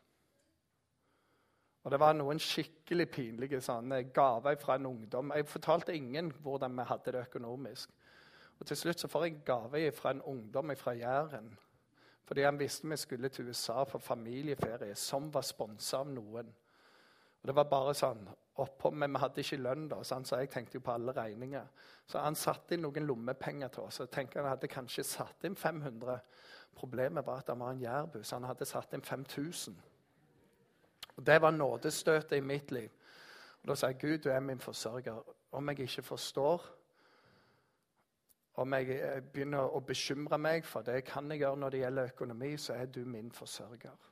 Og 1.84 1.91
Det 1.91 2.00
var 2.00 2.13
noen 2.13 2.39
skikkelig 2.39 3.10
pinlige 3.10 3.62
sånne 3.62 4.02
gaver 4.12 4.56
fra 4.60 4.76
en 4.76 4.86
ungdom. 4.86 5.32
Jeg 5.36 5.47
fortalte 5.47 5.95
ingen 5.95 6.34
hvordan 6.43 6.76
vi 6.76 6.84
hadde 6.84 7.12
det 7.12 7.21
økonomisk. 7.30 7.93
Og 8.60 8.65
Til 8.65 8.78
slutt 8.78 9.00
så 9.00 9.08
får 9.08 9.24
jeg 9.24 9.41
gave 9.46 9.91
fra 9.91 10.12
en 10.12 10.22
ungdom 10.22 10.76
fra 10.76 10.91
Jæren. 10.91 11.58
Fordi 12.28 12.41
han 12.41 12.60
visste 12.60 12.89
vi 12.89 12.98
skulle 12.98 13.30
til 13.30 13.50
USA 13.50 13.84
for 13.84 14.00
familieferie, 14.00 14.96
som 14.96 15.34
var 15.34 15.41
sponsa 15.41 15.98
av 15.98 16.10
noen. 16.12 16.50
Og 17.41 17.48
det 17.48 17.56
var 17.56 17.70
bare 17.72 17.93
sånn, 17.96 18.28
oppå, 18.58 18.91
Men 18.91 19.13
vi 19.13 19.20
hadde 19.20 19.41
ikke 19.41 19.58
lønn, 19.58 19.88
da, 19.88 20.02
så 20.04 20.39
jeg 20.39 20.50
tenkte 20.50 20.76
jo 20.76 20.84
på 20.84 20.91
alle 20.91 21.12
regninger. 21.12 21.67
Så 22.08 22.20
han 22.20 22.36
satte 22.36 22.74
inn 22.74 22.82
noen 22.82 23.08
lommepenger 23.08 23.67
til 23.67 23.84
oss. 23.84 24.00
og 24.00 24.10
tenkte 24.12 24.41
Han 24.41 24.50
hadde 24.50 24.67
kanskje 24.67 25.04
satt 25.04 25.43
inn 25.43 25.56
500. 25.56 26.20
Problemet 26.76 27.26
var 27.26 27.38
at 27.38 27.48
han 27.48 27.60
var 27.60 27.72
en 27.72 27.82
jærbu, 27.82 28.24
så 28.24 28.36
han 28.36 28.43
hadde 28.43 28.65
satt 28.65 28.93
inn 28.93 29.02
5000. 29.02 29.78
Og 31.17 31.26
Det 31.26 31.41
var 31.41 31.52
nådestøtet 31.52 32.38
i 32.38 32.39
mitt 32.39 32.72
liv. 32.72 32.89
Og 33.62 33.67
Da 33.67 33.76
sa 33.76 33.88
jeg 33.88 34.00
Gud, 34.00 34.17
du 34.17 34.30
er 34.30 34.39
min 34.39 34.60
forsørger. 34.60 35.24
Om 35.52 35.70
jeg 35.70 35.80
ikke 35.80 36.02
forstår, 36.02 36.62
om 38.58 38.74
jeg 38.74 38.98
eh, 38.98 39.20
begynner 39.22 39.70
å 39.70 39.84
bekymre 39.86 40.39
meg 40.41 40.65
for 40.65 40.86
det 40.86 41.00
jeg 41.00 41.08
kan 41.12 41.30
gjøre 41.34 41.62
når 41.62 41.74
det 41.74 41.82
gjelder 41.84 42.12
økonomi, 42.13 42.52
så 42.58 42.78
er 42.78 42.89
du 42.89 43.04
min 43.06 43.30
forsørger. 43.34 44.10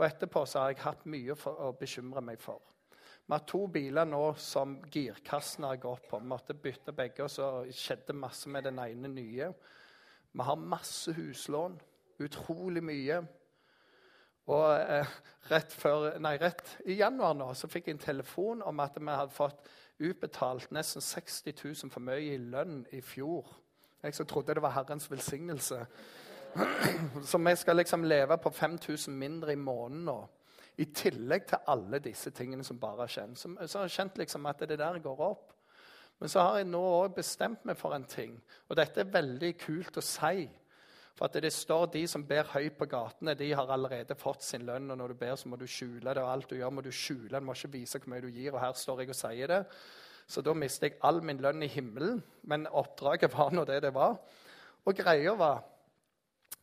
Og 0.00 0.06
Etterpå 0.06 0.42
så 0.48 0.62
har 0.62 0.72
jeg 0.72 0.82
hatt 0.82 1.06
mye 1.12 1.36
å 1.36 1.70
bekymre 1.78 2.22
meg 2.24 2.40
for. 2.42 2.62
Vi 3.30 3.34
har 3.36 3.44
to 3.46 3.66
biler 3.70 4.08
nå 4.08 4.22
som 4.42 4.78
girkassen 4.90 5.66
har 5.68 5.76
gått 5.78 6.08
på. 6.10 6.18
Vi 6.18 6.30
måtte 6.32 6.56
bytte 6.58 6.94
begge, 6.96 7.28
og 7.28 7.30
så 7.30 7.50
skjedde 7.70 8.16
masse 8.16 8.50
med 8.50 8.64
den 8.66 8.80
ene 8.82 9.10
nye. 9.12 9.50
Vi 10.32 10.46
har 10.48 10.64
masse 10.72 11.14
huslån. 11.14 11.76
Utrolig 12.24 12.82
mye. 12.82 13.20
Og 14.50 14.66
eh, 14.80 15.12
rett, 15.52 15.76
før, 15.78 16.08
nei, 16.18 16.34
rett 16.42 16.74
i 16.90 16.96
januar 16.98 17.36
nå 17.38 17.52
så 17.54 17.70
fikk 17.70 17.86
jeg 17.86 17.98
en 17.98 18.02
telefon 18.02 18.64
om 18.66 18.82
at 18.82 18.98
vi 18.98 19.12
hadde 19.12 19.36
fått 19.36 19.68
utbetalt 20.00 20.72
nesten 20.72 21.02
60 21.02 21.54
000 21.64 21.92
for 21.92 22.00
mye 22.04 22.34
i 22.34 22.40
lønn 22.40 22.84
i 22.92 23.00
fjor. 23.04 23.46
Jeg 24.02 24.16
som 24.16 24.26
trodde 24.26 24.54
det 24.56 24.62
var 24.64 24.74
Herrens 24.74 25.10
velsignelse. 25.10 25.84
Så 27.30 27.38
vi 27.38 27.56
skal 27.56 27.76
liksom 27.76 28.04
leve 28.04 28.38
på 28.38 28.50
5000 28.50 29.14
mindre 29.14 29.52
i 29.52 29.60
måneden 29.60 30.04
nå. 30.04 30.18
I 30.80 30.84
tillegg 30.84 31.46
til 31.46 31.66
alle 31.68 31.98
disse 31.98 32.30
tingene 32.30 32.64
som 32.64 32.80
bare 32.80 33.04
har 33.04 33.12
kjent. 33.12 33.38
Så, 33.38 33.50
så 33.66 33.78
har 33.78 33.88
jeg 33.88 33.96
kjent 33.98 34.18
liksom 34.18 34.46
at 34.46 34.62
det 34.68 34.78
der 34.78 34.98
går 34.98 35.20
opp. 35.20 35.52
Men 36.20 36.28
så 36.28 36.40
har 36.40 36.56
jeg 36.60 36.68
nå 36.68 36.80
òg 36.80 37.14
bestemt 37.16 37.64
meg 37.64 37.76
for 37.80 37.96
en 37.96 38.04
ting. 38.04 38.34
Og 38.68 38.76
dette 38.76 39.00
er 39.00 39.12
veldig 39.12 39.54
kult 39.60 39.96
å 39.96 40.04
si. 40.04 40.48
For 41.20 41.28
at 41.28 41.42
det 41.44 41.50
står 41.52 41.90
de 41.92 42.00
som 42.08 42.22
ber 42.24 42.46
høyt 42.48 42.78
på 42.78 42.86
gatene, 42.88 43.34
de 43.36 43.50
har 43.52 43.68
allerede 43.68 44.14
fått 44.16 44.40
sin 44.40 44.62
lønn. 44.64 44.86
Og 44.88 44.96
når 44.96 45.12
du 45.12 45.18
ber, 45.20 45.34
så 45.36 45.50
må 45.52 45.56
du 45.60 45.66
skjule 45.68 46.14
det. 46.14 46.22
Og 46.22 46.30
alt 46.32 46.48
du 46.48 46.54
gjør, 46.56 46.70
må 46.72 46.80
du 46.80 46.88
skjule. 46.88 47.34
Du 47.36 47.44
må 47.44 47.52
ikke 47.52 47.74
vise 47.74 47.98
hvor 48.00 48.08
mye 48.08 48.22
du 48.24 48.30
gir. 48.32 48.54
Og 48.54 48.62
her 48.62 48.72
står 48.72 49.02
jeg 49.02 49.12
og 49.12 49.18
sier 49.18 49.52
det. 49.52 49.58
Så 50.24 50.40
da 50.40 50.54
mister 50.56 50.88
jeg 50.88 50.96
all 51.04 51.20
min 51.20 51.42
lønn 51.44 51.66
i 51.66 51.68
himmelen. 51.68 52.22
Men 52.48 52.64
oppdraget 52.72 53.34
var 53.34 53.52
nå 53.52 53.66
det 53.68 53.82
det 53.84 53.90
var. 53.92 54.16
Og 54.88 54.96
greia 54.96 55.36
var 55.36 55.60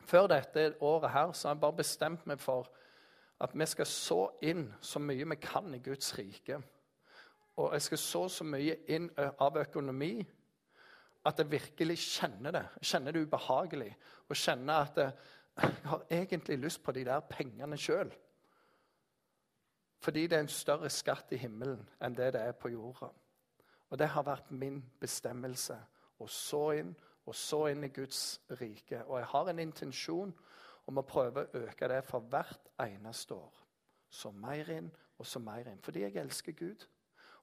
Før 0.07 0.25
dette 0.31 0.73
året 0.81 1.11
her 1.11 1.31
så 1.35 1.49
har 1.49 1.55
jeg 1.55 1.61
bare 1.61 1.77
bestemt 1.77 2.25
meg 2.25 2.39
for 2.39 2.69
at 3.43 3.51
vi 3.53 3.65
skal 3.67 3.85
så 3.91 4.21
inn 4.41 4.69
så 4.81 5.01
mye 5.03 5.27
vi 5.27 5.35
kan 5.43 5.67
i 5.75 5.81
Guds 5.83 6.13
rike. 6.17 6.61
Og 7.59 7.73
jeg 7.75 7.81
skal 7.81 8.01
så 8.01 8.21
så 8.29 8.47
mye 8.47 8.77
inn 8.87 9.09
av 9.19 9.59
økonomi 9.59 10.23
at 11.27 11.39
jeg 11.41 11.51
virkelig 11.51 11.97
kjenner 11.99 12.55
det. 12.55 12.63
Jeg 12.79 12.91
kjenner 12.91 13.15
det 13.15 13.25
ubehagelig. 13.27 13.91
Og 14.29 14.35
kjenner 14.35 14.73
at 14.85 14.97
jeg 14.97 15.75
har 15.85 16.05
egentlig 16.09 16.57
lyst 16.57 16.83
på 16.83 16.93
de 16.95 17.05
der 17.05 17.19
pengene 17.19 17.77
sjøl. 17.77 18.11
Fordi 19.99 20.27
det 20.27 20.37
er 20.37 20.45
en 20.45 20.51
større 20.53 20.89
skatt 20.93 21.31
i 21.33 21.39
himmelen 21.41 21.81
enn 22.03 22.15
det 22.15 22.33
det 22.35 22.41
er 22.41 22.57
på 22.57 22.69
jorda. 22.69 23.09
Og 23.89 23.99
det 23.99 24.09
har 24.13 24.25
vært 24.27 24.51
min 24.51 24.81
bestemmelse. 24.99 25.77
Å 26.17 26.27
så 26.27 26.63
inn 26.77 26.93
og 27.27 27.35
så 27.35 27.65
inn 27.71 27.83
i 27.83 27.91
Guds 27.93 28.39
rike. 28.61 29.03
Og 29.05 29.19
jeg 29.19 29.29
har 29.31 29.49
en 29.49 29.59
intensjon 29.59 30.33
om 30.87 30.99
å 30.99 31.05
prøve 31.07 31.43
å 31.43 31.63
øke 31.65 31.89
det 31.91 32.03
for 32.07 32.25
hvert 32.31 32.69
eneste 32.83 33.35
år. 33.35 33.63
Så 34.09 34.31
mer 34.31 34.69
inn 34.71 34.91
og 35.17 35.27
så 35.27 35.39
mer 35.43 35.67
inn. 35.67 35.81
Fordi 35.83 36.05
jeg 36.05 36.15
elsker 36.21 36.55
Gud. 36.55 36.87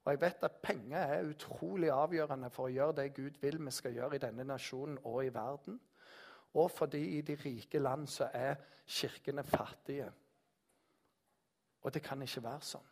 Og 0.05 0.13
jeg 0.13 0.21
vet 0.21 0.45
at 0.45 0.61
penger 0.63 0.99
er 0.99 1.29
utrolig 1.29 1.89
avgjørende 1.91 2.51
for 2.53 2.69
å 2.69 2.73
gjøre 2.73 2.97
det 2.99 3.15
Gud 3.17 3.39
vil 3.41 3.57
vi 3.65 3.73
skal 3.73 3.95
gjøre 3.97 4.19
i 4.19 4.23
denne 4.23 4.45
nasjonen 4.45 4.99
og 5.05 5.23
i 5.25 5.33
verden. 5.33 5.79
Og 6.55 6.71
fordi 6.71 7.01
i 7.19 7.21
de 7.25 7.35
rike 7.45 7.79
land 7.79 8.07
så 8.07 8.29
er 8.33 8.61
kirkene 8.87 9.45
fattige. 9.45 10.11
Og 11.83 11.95
det 11.95 12.03
kan 12.03 12.23
ikke 12.23 12.45
være 12.45 12.69
sånn. 12.69 12.91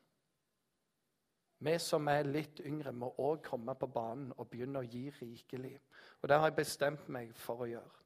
Vi 1.63 1.77
som 1.79 2.09
er 2.11 2.27
litt 2.27 2.59
yngre, 2.67 2.91
må 2.93 3.13
òg 3.23 3.45
komme 3.47 3.75
på 3.79 3.87
banen 3.87 4.33
og 4.37 4.49
begynne 4.51 4.81
å 4.81 4.89
gi 4.89 5.05
rikelig. 5.21 5.77
Og 6.21 6.29
det 6.29 6.39
har 6.39 6.49
jeg 6.49 6.59
bestemt 6.59 7.07
meg 7.13 7.31
for 7.39 7.63
å 7.63 7.69
gjøre. 7.71 8.01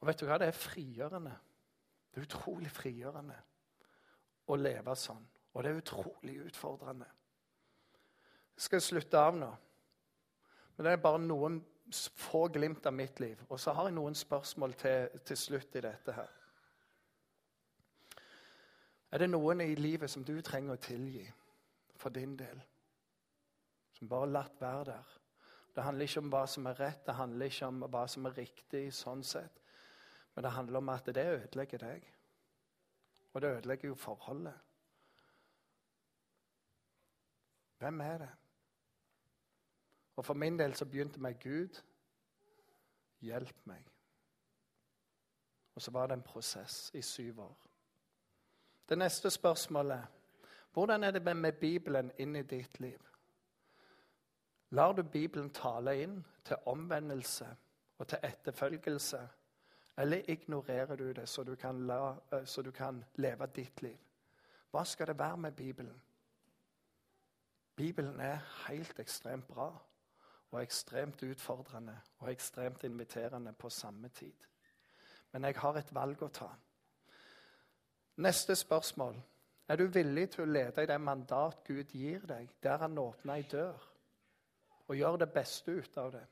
Og 0.00 0.06
vet 0.06 0.20
du 0.20 0.28
hva? 0.28 0.38
Det 0.38 0.52
er 0.52 0.56
frigjørende. 0.56 1.32
Det 2.10 2.20
er 2.20 2.28
utrolig 2.28 2.70
frigjørende 2.70 3.36
å 4.46 4.56
leve 4.60 4.94
sånn. 4.96 5.26
Og 5.54 5.64
det 5.64 5.70
er 5.70 5.80
utrolig 5.80 6.36
utfordrende. 6.46 7.08
Jeg 8.56 8.66
skal 8.66 8.82
slutte 8.84 9.18
av 9.18 9.36
nå. 9.36 9.50
Men 10.76 10.86
det 10.86 10.92
er 10.92 11.02
bare 11.02 11.22
noen 11.22 11.58
få 12.16 12.46
glimt 12.48 12.86
av 12.86 12.94
mitt 12.94 13.20
liv. 13.20 13.40
Og 13.48 13.60
så 13.60 13.72
har 13.72 13.88
jeg 13.88 13.96
noen 13.96 14.14
spørsmål 14.14 14.74
til, 14.78 15.08
til 15.26 15.36
slutt 15.36 15.76
i 15.76 15.82
dette 15.84 16.14
her. 16.14 16.36
Er 19.10 19.18
det 19.18 19.30
noen 19.30 19.60
i 19.64 19.74
livet 19.74 20.10
som 20.10 20.24
du 20.24 20.36
trenger 20.40 20.76
å 20.76 20.82
tilgi 20.82 21.24
for 21.98 22.14
din 22.14 22.36
del? 22.38 22.60
Som 23.98 24.08
bare 24.08 24.30
latt 24.30 24.60
være 24.62 24.84
der? 24.92 25.16
Det 25.74 25.84
handler 25.84 26.06
ikke 26.06 26.22
om 26.22 26.30
hva 26.30 26.44
som 26.50 26.66
er 26.66 26.78
rett, 26.78 27.02
det 27.06 27.14
handler 27.14 27.50
ikke 27.50 27.66
om 27.66 27.82
hva 27.90 28.06
som 28.10 28.26
er 28.26 28.38
riktig. 28.38 28.84
sånn 28.94 29.22
sett. 29.24 29.60
Men 30.34 30.44
det 30.44 30.54
handler 30.54 30.78
om 30.78 30.88
at 30.88 31.06
det 31.06 31.26
ødelegger 31.26 31.78
deg. 31.78 32.06
Og 33.32 33.40
det 33.40 33.50
ødelegger 33.56 33.88
jo 33.88 33.94
forholdet. 33.94 34.69
Hvem 37.80 38.00
er 38.00 38.18
det? 38.18 38.30
Og 40.16 40.24
For 40.24 40.34
min 40.34 40.58
del 40.58 40.74
så 40.74 40.84
begynte 40.84 41.20
med 41.20 41.34
Gud. 41.40 41.82
Hjelp 43.20 43.66
meg. 43.66 43.84
Og 45.74 45.82
så 45.82 45.90
var 45.90 46.06
det 46.06 46.14
en 46.14 46.22
prosess 46.22 46.90
i 46.94 47.02
syv 47.02 47.40
år. 47.40 47.66
Det 48.88 48.98
neste 48.98 49.30
spørsmålet 49.30 50.06
hvordan 50.72 51.04
er 51.04 51.10
det 51.10 51.36
med 51.36 51.52
Bibelen 51.52 52.12
inn 52.18 52.36
i 52.36 52.42
ditt 52.42 52.80
liv? 52.80 52.98
Lar 54.70 54.92
du 54.92 55.02
Bibelen 55.02 55.50
tale 55.50 56.02
inn 56.02 56.24
til 56.44 56.56
omvendelse 56.66 57.48
og 57.98 58.08
til 58.08 58.18
etterfølgelse? 58.22 59.28
Eller 59.98 60.28
ignorerer 60.28 60.96
du 60.96 61.12
det 61.12 61.28
så 61.28 61.42
du 61.42 61.54
kan, 61.54 61.86
la, 61.86 62.14
eh, 62.32 62.44
så 62.44 62.62
du 62.62 62.70
kan 62.70 63.04
leve 63.14 63.46
ditt 63.46 63.82
liv? 63.82 63.98
Hva 64.70 64.84
skal 64.84 65.06
det 65.06 65.18
være 65.18 65.36
med 65.36 65.52
Bibelen? 65.52 66.02
Bibelen 67.80 68.20
er 68.20 68.38
helt 68.68 68.98
ekstremt 69.00 69.46
bra 69.48 69.70
og 70.50 70.62
ekstremt 70.62 71.22
utfordrende 71.22 71.94
og 72.18 72.32
ekstremt 72.32 72.84
inviterende 72.84 73.52
på 73.52 73.70
samme 73.70 74.08
tid. 74.08 74.32
Men 75.32 75.44
jeg 75.44 75.54
har 75.56 75.78
et 75.78 75.94
valg 75.94 76.22
å 76.22 76.28
ta. 76.28 76.50
Neste 78.16 78.56
spørsmål 78.56 79.16
Er 79.68 79.76
du 79.76 79.86
villig 79.86 80.26
til 80.30 80.42
å 80.44 80.50
lede 80.50 80.82
i 80.82 80.86
det 80.90 81.00
mandat 81.00 81.64
Gud 81.64 81.92
gir 81.94 82.26
deg, 82.26 82.48
der 82.62 82.78
han 82.82 82.98
åpner 82.98 83.34
ei 83.38 83.44
dør, 83.50 83.76
og 84.88 84.96
gjør 84.96 85.16
det 85.22 85.32
beste 85.32 85.72
ut 85.72 85.98
av 86.02 86.12
det? 86.12 86.24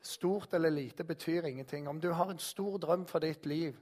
Stort 0.00 0.54
eller 0.54 0.70
lite 0.70 1.04
betyr 1.04 1.48
ingenting. 1.48 1.88
Om 1.88 2.00
du 2.00 2.12
har 2.12 2.30
en 2.30 2.38
stor 2.38 2.78
drøm 2.78 3.06
for 3.06 3.18
ditt 3.18 3.46
liv, 3.46 3.78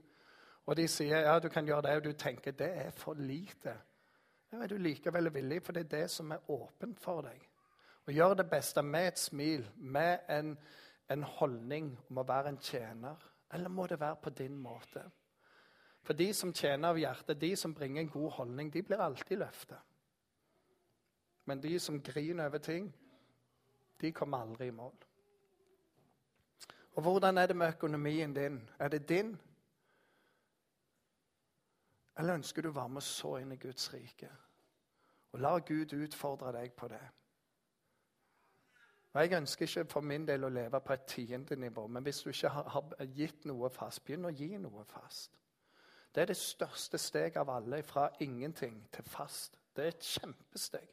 og 0.65 0.77
de 0.77 0.87
sier 0.87 1.27
ja, 1.27 1.39
du 1.39 1.49
kan 1.49 1.67
gjøre 1.67 1.81
det, 1.81 1.97
og 1.97 2.03
du 2.03 2.13
tenker 2.13 2.51
det 2.51 2.71
er 2.85 2.91
for 2.91 3.13
lite, 3.13 3.75
da 4.51 4.61
er 4.63 4.71
du 4.71 4.77
likevel 4.77 5.33
villig, 5.33 5.61
for 5.63 5.75
det 5.75 5.85
er 5.85 5.93
det 5.97 6.07
som 6.11 6.31
er 6.31 6.49
åpent 6.51 6.99
for 7.01 7.25
deg. 7.25 7.41
Og 8.05 8.13
gjør 8.13 8.35
det 8.39 8.49
beste 8.49 8.83
med 8.85 9.07
et 9.07 9.19
smil, 9.19 9.65
med 9.75 10.27
en, 10.29 10.53
en 11.09 11.23
holdning 11.37 11.89
om 12.09 12.21
å 12.21 12.27
være 12.27 12.53
en 12.53 12.61
tjener. 12.61 13.23
Eller 13.53 13.69
må 13.69 13.87
det 13.87 13.99
være 13.99 14.21
på 14.21 14.33
din 14.37 14.57
måte? 14.57 15.03
For 16.05 16.13
de 16.13 16.29
som 16.37 16.53
tjener 16.53 16.91
av 16.91 16.99
hjertet, 17.01 17.41
de 17.41 17.55
som 17.57 17.73
bringer 17.73 18.03
en 18.03 18.13
god 18.13 18.31
holdning, 18.37 18.69
de 18.73 18.83
blir 18.85 19.01
alltid 19.01 19.41
løftet. 19.41 19.81
Men 21.45 21.61
de 21.61 21.79
som 21.79 22.01
griner 22.01 22.45
over 22.45 22.61
ting, 22.61 22.91
de 24.01 24.11
kommer 24.11 24.45
aldri 24.45 24.69
i 24.69 24.75
mål. 24.75 24.93
Og 26.95 27.01
hvordan 27.03 27.37
er 27.37 27.47
det 27.47 27.57
med 27.57 27.73
økonomien 27.73 28.33
din? 28.33 28.61
Er 28.79 28.87
det 28.87 29.09
din? 29.09 29.35
Eller 32.17 32.39
ønsker 32.39 32.63
du 32.63 32.69
å 32.69 32.77
være 32.77 32.95
med 32.97 33.03
så 33.03 33.35
inn 33.41 33.51
i 33.51 33.59
Guds 33.59 33.89
rike? 33.93 34.29
Og 35.35 35.41
la 35.43 35.57
Gud 35.59 35.93
utfordre 35.93 36.53
deg 36.55 36.73
på 36.77 36.87
det. 36.87 37.03
Og 39.15 39.21
Jeg 39.21 39.37
ønsker 39.37 39.65
ikke 39.65 39.89
for 39.91 40.03
min 40.03 40.27
del 40.27 40.43
å 40.43 40.51
leve 40.51 40.79
på 40.83 40.93
et 40.93 41.05
tiendenivå, 41.07 41.87
men 41.87 42.03
hvis 42.03 42.21
du 42.23 42.29
ikke 42.29 42.49
har 42.49 43.05
gitt 43.15 43.45
noe 43.47 43.69
fast, 43.71 44.03
begynn 44.03 44.27
å 44.27 44.33
gi 44.35 44.57
noe 44.59 44.83
fast. 44.89 45.37
Det 46.15 46.21
er 46.21 46.31
det 46.31 46.37
største 46.39 46.97
steget 46.97 47.37
av 47.39 47.49
alle, 47.49 47.83
fra 47.83 48.09
ingenting 48.19 48.81
til 48.91 49.07
fast. 49.07 49.55
Det 49.75 49.83
er 49.83 49.93
et 49.93 50.03
kjempesteg. 50.07 50.91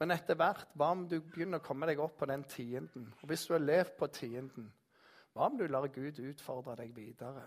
Men 0.00 0.10
etter 0.10 0.34
hvert, 0.34 0.68
hva 0.74 0.90
om 0.96 1.06
du 1.08 1.18
begynner 1.20 1.60
å 1.60 1.64
komme 1.64 1.86
deg 1.88 2.00
opp 2.00 2.16
på 2.18 2.28
den 2.28 2.44
tienden? 2.48 3.10
Og 3.22 3.28
hvis 3.28 3.44
du 3.46 3.52
har 3.54 3.64
levd 3.64 3.92
på 3.98 4.08
tienden, 4.12 4.72
hva 5.32 5.48
om 5.48 5.56
du 5.56 5.66
lar 5.68 5.88
Gud 5.92 6.18
utfordre 6.18 6.76
deg 6.80 6.92
videre? 6.96 7.44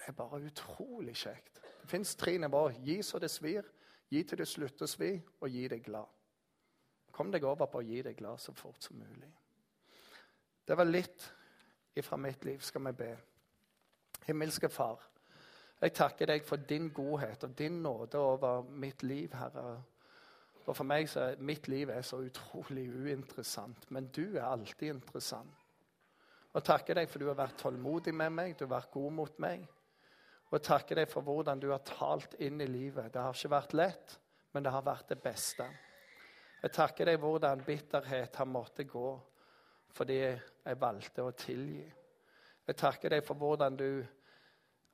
Det 0.00 0.08
er 0.08 0.16
bare 0.16 0.40
utrolig 0.48 1.14
kjekt. 1.16 1.60
Det 1.82 1.88
fins 1.88 2.14
tre 2.16 2.38
nivåer. 2.38 2.78
Gi 2.84 3.02
så 3.04 3.18
det 3.20 3.30
svir, 3.30 3.66
gi 4.08 4.22
til 4.24 4.40
det 4.40 4.48
slutter 4.48 4.88
å 4.88 4.90
svi, 4.90 5.10
og 5.40 5.52
gi 5.52 5.66
deg 5.68 5.84
glad. 5.84 6.08
Kom 7.12 7.28
deg 7.32 7.44
over 7.44 7.68
på 7.68 7.82
å 7.82 7.84
gi 7.84 8.00
deg 8.02 8.16
glad 8.16 8.40
så 8.40 8.54
fort 8.56 8.80
som 8.82 8.96
mulig. 8.96 9.28
Det 10.64 10.76
var 10.78 10.88
litt 10.88 11.26
ifra 12.00 12.16
mitt 12.16 12.44
liv. 12.48 12.60
Skal 12.64 12.86
vi 12.86 12.92
be. 12.96 13.10
Himmelske 14.24 14.68
Far, 14.72 15.00
jeg 15.80 15.94
takker 15.96 16.28
deg 16.28 16.44
for 16.44 16.60
din 16.68 16.90
godhet 16.92 17.44
og 17.44 17.56
din 17.58 17.82
nåde 17.82 18.18
over 18.20 18.62
mitt 18.62 19.02
liv, 19.02 19.32
Herre. 19.32 19.82
Og 20.66 20.76
For 20.76 20.84
meg 20.84 21.08
så 21.08 21.20
er 21.20 21.40
mitt 21.42 21.68
liv 21.68 21.88
er 21.88 22.02
så 22.06 22.20
utrolig 22.20 22.84
uinteressant, 22.92 23.90
men 23.90 24.06
du 24.12 24.36
er 24.36 24.44
alltid 24.44 24.94
interessant. 24.94 25.56
Og 26.52 26.64
takker 26.64 26.98
deg 26.98 27.08
for 27.08 27.22
du 27.22 27.30
har 27.30 27.38
vært 27.38 27.58
tålmodig 27.62 28.14
med 28.14 28.30
meg, 28.34 28.58
du 28.58 28.66
har 28.66 28.76
vært 28.76 28.92
god 28.92 29.12
mot 29.16 29.38
meg. 29.42 29.64
Og 30.50 30.62
takker 30.62 30.98
deg 30.98 31.10
for 31.10 31.22
hvordan 31.26 31.60
du 31.62 31.68
har 31.70 31.82
talt 31.86 32.34
inn 32.42 32.60
i 32.60 32.66
livet. 32.66 33.12
Det 33.12 33.22
har 33.22 33.36
ikke 33.36 33.52
vært 33.52 33.76
lett, 33.78 34.16
men 34.52 34.66
det 34.66 34.72
har 34.74 34.86
vært 34.86 35.12
det 35.12 35.20
beste. 35.22 35.66
Jeg 36.60 36.74
takker 36.76 37.08
deg 37.08 37.20
hvordan 37.22 37.62
bitterhet 37.64 38.36
har 38.36 38.48
måttet 38.48 38.90
gå 38.90 39.10
fordi 39.90 40.20
jeg 40.22 40.78
valgte 40.78 41.24
å 41.26 41.32
tilgi. 41.34 41.86
Jeg 42.68 42.76
takker 42.78 43.10
deg 43.10 43.24
for 43.26 43.40
hvordan 43.40 43.78
du 43.78 44.04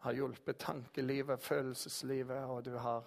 har 0.06 0.16
hjulpet 0.16 0.56
tankelivet, 0.62 1.42
følelseslivet, 1.42 2.44
og 2.48 2.62
du 2.64 2.78
har, 2.80 3.04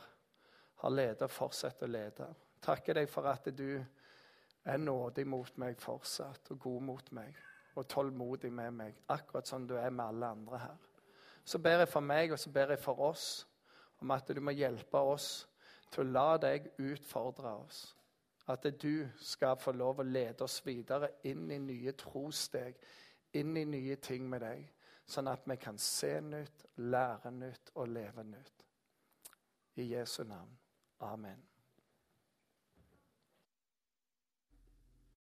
har 0.83 0.93
ledet 0.93 1.25
og 1.25 1.33
fortsatt 1.33 1.81
å 1.85 1.89
lede. 1.89 2.27
Takker 2.61 2.99
deg 2.99 3.09
for 3.09 3.29
at 3.31 3.47
du 3.55 3.79
er 3.79 4.81
nådig 4.83 5.25
mot 5.25 5.57
meg 5.61 5.79
fortsatt, 5.81 6.51
og 6.53 6.61
god 6.67 6.85
mot 6.91 7.11
meg, 7.15 7.39
og 7.73 7.87
tålmodig 7.89 8.51
med 8.53 8.77
meg, 8.83 9.01
akkurat 9.15 9.47
som 9.47 9.65
du 9.65 9.77
er 9.79 9.89
med 9.89 10.05
alle 10.05 10.33
andre 10.35 10.61
her. 10.67 10.88
Så 11.45 11.59
ber 11.59 11.83
jeg 11.83 11.89
for 11.89 12.05
meg, 12.05 12.31
og 12.31 12.39
så 12.39 12.51
ber 12.53 12.73
jeg 12.73 12.79
for 12.79 12.99
oss, 13.09 13.47
om 13.99 14.11
at 14.11 14.27
du 14.27 14.41
må 14.41 14.53
hjelpe 14.55 14.97
oss 14.97 15.47
til 15.91 16.05
å 16.05 16.11
la 16.11 16.37
deg 16.41 16.69
utfordre 16.77 17.53
oss. 17.63 17.81
At 18.49 18.65
du 18.81 19.07
skal 19.21 19.59
få 19.61 19.73
lov 19.77 20.01
å 20.01 20.07
lede 20.07 20.45
oss 20.45 20.59
videre 20.65 21.11
inn 21.29 21.49
i 21.51 21.59
nye 21.61 21.93
trossteg, 21.97 22.77
inn 23.37 23.57
i 23.57 23.65
nye 23.65 23.99
ting 24.01 24.25
med 24.29 24.41
deg, 24.45 24.63
sånn 25.09 25.29
at 25.29 25.45
vi 25.49 25.57
kan 25.61 25.77
se 25.81 26.15
nytt, 26.21 26.65
lære 26.77 27.33
nytt 27.33 27.73
og 27.75 27.93
leve 27.93 28.25
nytt. 28.25 28.65
I 29.79 29.91
Jesu 29.93 30.23
navn. 30.23 30.57
Amen. 31.05 31.48